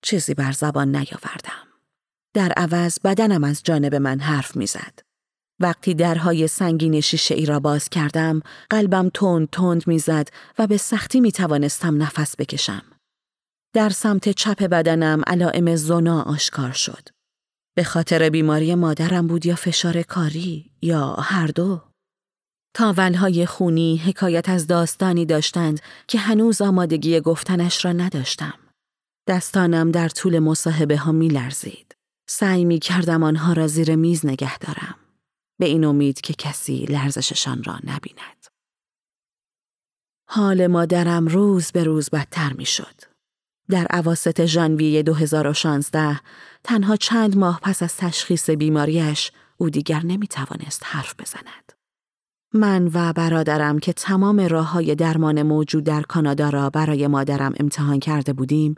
چیزی 0.03 0.35
بر 0.35 0.53
زبان 0.53 0.96
نیاوردم. 0.96 1.67
در 2.34 2.52
عوض 2.52 2.98
بدنم 3.04 3.44
از 3.44 3.62
جانب 3.62 3.94
من 3.94 4.20
حرف 4.20 4.56
می‌زد. 4.56 4.98
وقتی 5.60 5.94
درهای 5.94 6.48
سنگین 6.48 7.00
شیشه 7.00 7.34
ای 7.34 7.46
را 7.46 7.60
باز 7.60 7.88
کردم، 7.88 8.40
قلبم 8.70 9.10
تند 9.14 9.48
تند 9.50 9.86
می‌زد 9.86 10.28
و 10.58 10.66
به 10.66 10.76
سختی 10.76 11.20
می 11.20 11.32
توانستم 11.32 12.02
نفس 12.02 12.36
بکشم. 12.36 12.82
در 13.74 13.88
سمت 13.88 14.28
چپ 14.28 14.62
بدنم 14.62 15.22
علائم 15.26 15.76
زنا 15.76 16.22
آشکار 16.22 16.72
شد. 16.72 17.08
به 17.76 17.84
خاطر 17.84 18.28
بیماری 18.28 18.74
مادرم 18.74 19.26
بود 19.26 19.46
یا 19.46 19.54
فشار 19.54 20.02
کاری 20.02 20.70
یا 20.82 21.14
هر 21.14 21.46
دو. 21.46 21.80
تاولهای 22.74 23.46
خونی 23.46 23.96
حکایت 23.96 24.48
از 24.48 24.66
داستانی 24.66 25.26
داشتند 25.26 25.80
که 26.08 26.18
هنوز 26.18 26.62
آمادگی 26.62 27.20
گفتنش 27.20 27.84
را 27.84 27.92
نداشتم. 27.92 28.54
دستانم 29.28 29.90
در 29.90 30.08
طول 30.08 30.38
مصاحبه 30.38 30.96
ها 30.96 31.12
می 31.12 31.28
لرزید. 31.28 31.94
سعی 32.30 32.64
می 32.64 32.78
کردم 32.78 33.22
آنها 33.22 33.52
را 33.52 33.66
زیر 33.66 33.96
میز 33.96 34.26
نگه 34.26 34.58
دارم. 34.58 34.94
به 35.58 35.66
این 35.66 35.84
امید 35.84 36.20
که 36.20 36.34
کسی 36.34 36.84
لرزششان 36.84 37.62
را 37.62 37.74
نبیند. 37.84 38.46
حال 40.30 40.66
مادرم 40.66 41.26
روز 41.26 41.72
به 41.72 41.84
روز 41.84 42.10
بدتر 42.10 42.52
می 42.52 42.64
شد. 42.64 42.94
در 43.68 43.86
عواست 43.90 44.46
ژانویه 44.46 45.02
2016 45.02 46.20
تنها 46.64 46.96
چند 46.96 47.36
ماه 47.36 47.60
پس 47.62 47.82
از 47.82 47.96
تشخیص 47.96 48.50
بیماریش 48.50 49.32
او 49.56 49.70
دیگر 49.70 50.00
نمی 50.04 50.28
توانست 50.28 50.82
حرف 50.84 51.14
بزند. 51.18 51.72
من 52.54 52.90
و 52.94 53.12
برادرم 53.12 53.78
که 53.78 53.92
تمام 53.92 54.40
راه 54.40 54.72
های 54.72 54.94
درمان 54.94 55.42
موجود 55.42 55.84
در 55.84 56.02
کانادا 56.02 56.50
را 56.50 56.70
برای 56.70 57.06
مادرم 57.06 57.54
امتحان 57.60 58.00
کرده 58.00 58.32
بودیم، 58.32 58.74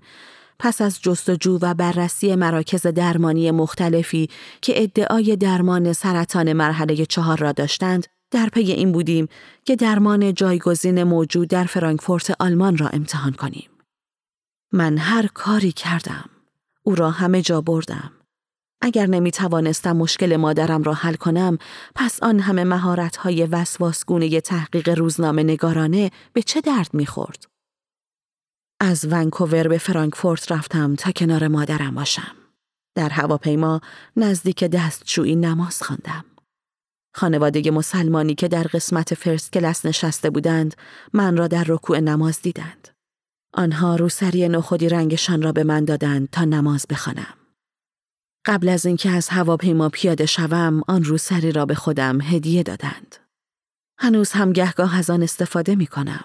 پس 0.62 0.81
از 0.81 1.01
جستجو 1.03 1.59
و 1.62 1.75
بررسی 1.75 2.35
مراکز 2.35 2.87
درمانی 2.87 3.51
مختلفی 3.51 4.29
که 4.61 4.83
ادعای 4.83 5.37
درمان 5.37 5.92
سرطان 5.92 6.53
مرحله 6.53 7.07
چهار 7.07 7.38
را 7.38 7.53
داشتند، 7.53 8.07
در 8.31 8.49
پی 8.49 8.73
این 8.73 8.92
بودیم 8.92 9.29
که 9.64 9.77
درمان 9.77 10.35
جایگزین 10.35 11.03
موجود 11.03 11.49
در 11.49 11.64
فرانکفورت 11.64 12.37
آلمان 12.40 12.77
را 12.77 12.88
امتحان 12.88 13.33
کنیم. 13.33 13.70
من 14.73 14.99
هر 14.99 15.27
کاری 15.27 15.73
کردم. 15.73 16.31
او 16.83 16.94
را 16.94 17.11
همه 17.11 17.42
جا 17.42 17.61
بردم. 17.61 18.12
اگر 18.81 19.07
نمی 19.07 19.31
توانستم 19.31 19.96
مشکل 19.96 20.37
مادرم 20.37 20.83
را 20.83 20.94
حل 20.94 21.14
کنم، 21.14 21.59
پس 21.94 22.23
آن 22.23 22.40
همه 22.40 22.64
مهارت 22.64 23.16
های 23.16 23.46
وسواسگونه 23.46 24.40
تحقیق 24.40 24.88
روزنامه 24.88 25.42
نگارانه 25.42 26.11
به 26.33 26.42
چه 26.42 26.61
درد 26.61 26.90
می 26.92 27.07
خورد؟ 27.07 27.49
از 28.81 29.07
ونکوور 29.11 29.69
به 29.69 29.79
فرانکفورت 29.79 30.53
رفتم 30.53 30.95
تا 30.95 31.12
کنار 31.12 31.49
مادرم 31.49 31.95
باشم. 31.95 32.37
در 32.95 33.09
هواپیما 33.09 33.81
نزدیک 34.16 34.64
دستشویی 34.64 35.37
نماز 35.37 35.83
خواندم. 35.83 36.25
خانواده 37.14 37.71
مسلمانی 37.71 38.35
که 38.35 38.49
در 38.49 38.62
قسمت 38.62 39.14
فرست 39.14 39.53
کلاس 39.53 39.87
نشسته 39.87 40.31
بودند 40.31 40.75
من 41.12 41.37
را 41.37 41.49
در 41.49 41.64
رکوع 41.69 42.01
نماز 42.01 42.43
دیدند. 42.43 42.88
آنها 43.55 43.97
روسری 43.97 44.49
نخودی 44.49 44.88
رنگشان 44.88 45.43
را 45.43 45.53
به 45.53 45.64
من 45.64 45.85
دادند 45.85 46.29
تا 46.31 46.45
نماز 46.45 46.87
بخوانم. 46.90 47.35
قبل 48.47 48.69
از 48.69 48.87
اینکه 48.87 49.11
از 49.11 49.29
هواپیما 49.29 49.88
پیاده 49.88 50.27
شوم 50.27 50.83
آن 50.88 51.05
روسری 51.05 51.53
را 51.53 51.66
به 51.66 51.75
خودم 51.75 52.21
هدیه 52.21 52.62
دادند. 52.62 53.16
هنوز 53.99 54.33
هم 54.33 54.53
گهگاه 54.53 54.99
از 54.99 55.11
آن 55.11 55.23
استفاده 55.23 55.75
می 55.75 55.87
کنم. 55.87 56.25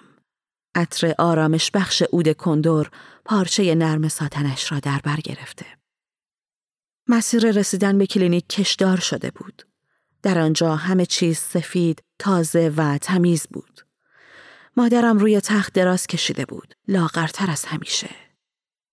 عطر 0.76 1.14
آرامش 1.18 1.70
بخش 1.70 2.02
عود 2.02 2.32
کندور 2.32 2.90
پارچه 3.24 3.74
نرم 3.74 4.08
ساتنش 4.08 4.72
را 4.72 4.80
در 4.80 5.00
بر 5.04 5.16
گرفته. 5.16 5.66
مسیر 7.08 7.50
رسیدن 7.50 7.98
به 7.98 8.06
کلینیک 8.06 8.48
کشدار 8.48 9.00
شده 9.00 9.30
بود. 9.30 9.62
در 10.22 10.38
آنجا 10.38 10.76
همه 10.76 11.06
چیز 11.06 11.38
سفید، 11.38 12.02
تازه 12.18 12.72
و 12.76 12.98
تمیز 12.98 13.46
بود. 13.52 13.80
مادرم 14.76 15.18
روی 15.18 15.40
تخت 15.40 15.72
دراز 15.72 16.06
کشیده 16.06 16.44
بود، 16.44 16.74
لاغرتر 16.88 17.50
از 17.50 17.64
همیشه. 17.64 18.10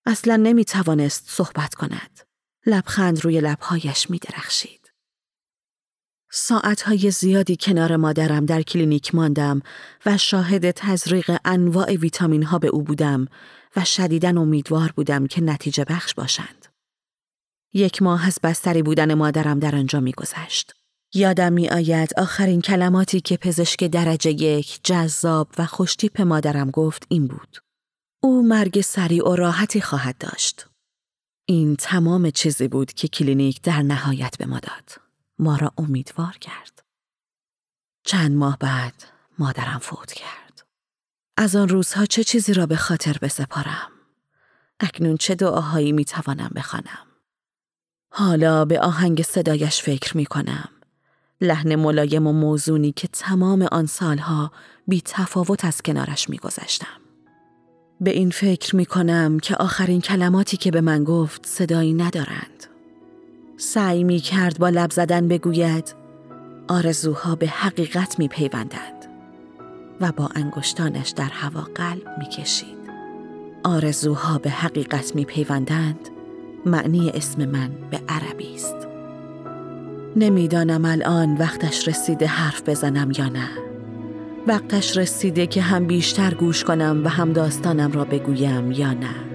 اصلا 0.06 0.36
نمی 0.36 0.66
توانست 0.66 1.24
صحبت 1.28 1.76
کند. 1.76 2.20
لبخند 2.66 3.24
روی 3.26 3.42
لبهایش 3.42 4.10
می 4.10 4.18
درخشید. 4.18 4.83
ساعتهای 6.36 7.12
زیادی 7.12 7.58
کنار 7.60 7.96
مادرم 7.96 8.46
در 8.46 8.62
کلینیک 8.62 9.16
ماندم 9.16 9.62
و 10.06 10.18
شاهد 10.18 10.72
تزریق 10.72 11.38
انواع 11.46 11.96
ویتامین 11.96 12.44
ها 12.44 12.60
به 12.60 12.68
او 12.68 12.84
بودم 12.84 13.28
و 13.76 13.86
شدیدن 13.86 14.38
امیدوار 14.38 14.94
بودم 14.96 15.28
که 15.28 15.42
نتیجه 15.42 15.86
بخش 15.86 16.14
باشند. 16.14 16.66
یک 17.74 18.02
ماه 18.02 18.28
از 18.28 18.40
بستری 18.44 18.84
بودن 18.84 19.14
مادرم 19.14 19.60
در 19.60 19.76
آنجا 19.76 20.00
میگذشت. 20.00 20.74
یادم 21.14 21.54
می 21.54 21.70
آید 21.70 22.14
آخرین 22.18 22.62
کلماتی 22.62 23.22
که 23.22 23.38
پزشک 23.38 23.84
درجه 23.84 24.32
یک 24.32 24.80
جذاب 24.84 25.48
و 25.58 25.66
خوشتیپ 25.66 26.22
مادرم 26.22 26.72
گفت 26.72 27.06
این 27.10 27.28
بود. 27.28 27.58
او 28.24 28.48
مرگ 28.48 28.82
سریع 28.82 29.30
و 29.30 29.36
راحتی 29.36 29.82
خواهد 29.82 30.18
داشت. 30.18 30.68
این 31.46 31.76
تمام 31.76 32.30
چیزی 32.30 32.68
بود 32.68 32.94
که 32.94 33.08
کلینیک 33.08 33.62
در 33.62 33.82
نهایت 33.82 34.38
به 34.38 34.46
ما 34.46 34.60
داد. 34.60 35.03
ما 35.44 35.58
را 35.58 35.72
امیدوار 35.78 36.38
کرد. 36.42 36.84
چند 38.04 38.32
ماه 38.32 38.58
بعد 38.58 39.04
مادرم 39.40 39.80
فوت 39.80 40.14
کرد. 40.14 40.66
از 41.38 41.56
آن 41.56 41.70
روزها 41.70 42.06
چه 42.06 42.24
چیزی 42.24 42.54
را 42.54 42.66
به 42.66 42.76
خاطر 42.76 43.18
بسپارم؟ 43.22 43.92
اکنون 44.80 45.18
چه 45.18 45.36
دعاهایی 45.36 45.92
می 45.92 46.06
توانم 46.06 46.52
بخوانم؟ 46.56 47.08
حالا 48.10 48.66
به 48.66 48.80
آهنگ 48.80 49.22
صدایش 49.22 49.82
فکر 49.82 50.18
می 50.18 50.26
کنم. 50.26 50.70
لحن 51.42 51.76
ملایم 51.76 52.28
و 52.28 52.34
موزونی 52.34 52.92
که 52.92 53.08
تمام 53.08 53.62
آن 53.62 53.86
سالها 53.86 54.52
بی 54.88 55.02
تفاوت 55.06 55.66
از 55.66 55.82
کنارش 55.82 56.30
می 56.30 56.38
گذشتم. 56.38 57.02
به 58.02 58.12
این 58.12 58.30
فکر 58.30 58.76
می 58.76 58.86
کنم 58.86 59.40
که 59.40 59.56
آخرین 59.56 60.02
کلماتی 60.02 60.58
که 60.58 60.72
به 60.72 60.82
من 60.82 61.04
گفت 61.04 61.46
صدایی 61.46 61.94
ندارند. 61.94 62.73
سعی 63.64 64.04
می 64.04 64.20
کرد 64.20 64.60
با 64.60 64.70
لب 64.70 64.92
زدن 64.92 65.28
بگوید 65.28 65.96
آرزوها 66.68 67.36
به 67.36 67.48
حقیقت 67.48 68.20
می 68.20 68.28
پیوندند 68.28 69.06
و 70.02 70.12
با 70.12 70.30
انگشتانش 70.36 71.10
در 71.10 71.30
هوا 71.32 71.68
قلب 71.76 72.18
می 72.20 72.26
کشید. 72.26 72.78
آرزوها 73.64 74.38
به 74.38 74.50
حقیقت 74.50 75.16
می 75.16 75.26
پیوندند 75.26 76.10
معنی 76.66 77.10
اسم 77.10 77.46
من 77.46 77.70
به 77.92 78.02
عربی 78.10 78.56
است. 78.56 78.88
نمی‌دانم 80.16 80.86
الان 80.86 81.38
وقتش 81.38 81.88
رسیده 81.88 82.28
حرف 82.28 82.70
بزنم 82.70 83.12
یا 83.18 83.30
نه. 83.30 83.50
وقتش 84.48 84.98
رسیده 84.98 85.48
که 85.48 85.62
هم 85.62 85.88
بیشتر 85.88 86.34
گوش 86.34 86.64
کنم 86.64 87.02
و 87.06 87.08
هم 87.08 87.34
داستانم 87.34 87.92
را 87.92 88.06
بگویم 88.06 88.72
یا 88.72 88.94
نه. 88.94 89.33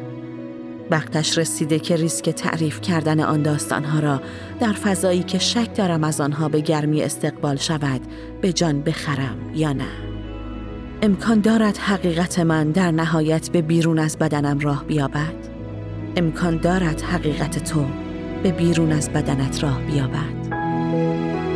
وقتش 0.90 1.38
رسیده 1.38 1.78
که 1.78 1.96
ریسک 1.96 2.30
تعریف 2.30 2.80
کردن 2.80 3.20
آن 3.20 3.42
داستانها 3.42 4.00
را 4.00 4.20
در 4.60 4.72
فضایی 4.72 5.22
که 5.22 5.38
شک 5.38 5.74
دارم 5.74 6.04
از 6.04 6.20
آنها 6.20 6.48
به 6.48 6.60
گرمی 6.60 7.02
استقبال 7.02 7.56
شود 7.56 8.00
به 8.40 8.52
جان 8.52 8.82
بخرم 8.82 9.36
یا 9.54 9.72
نه. 9.72 10.08
امکان 11.02 11.40
دارد 11.40 11.76
حقیقت 11.76 12.38
من 12.38 12.70
در 12.70 12.90
نهایت 12.90 13.50
به 13.50 13.62
بیرون 13.62 13.98
از 13.98 14.18
بدنم 14.18 14.58
راه 14.58 14.84
بیابد؟ 14.84 15.34
امکان 16.16 16.56
دارد 16.56 17.00
حقیقت 17.00 17.64
تو 17.64 17.84
به 18.42 18.52
بیرون 18.52 18.92
از 18.92 19.10
بدنت 19.10 19.62
راه 19.62 19.82
بیابد؟ 19.82 21.47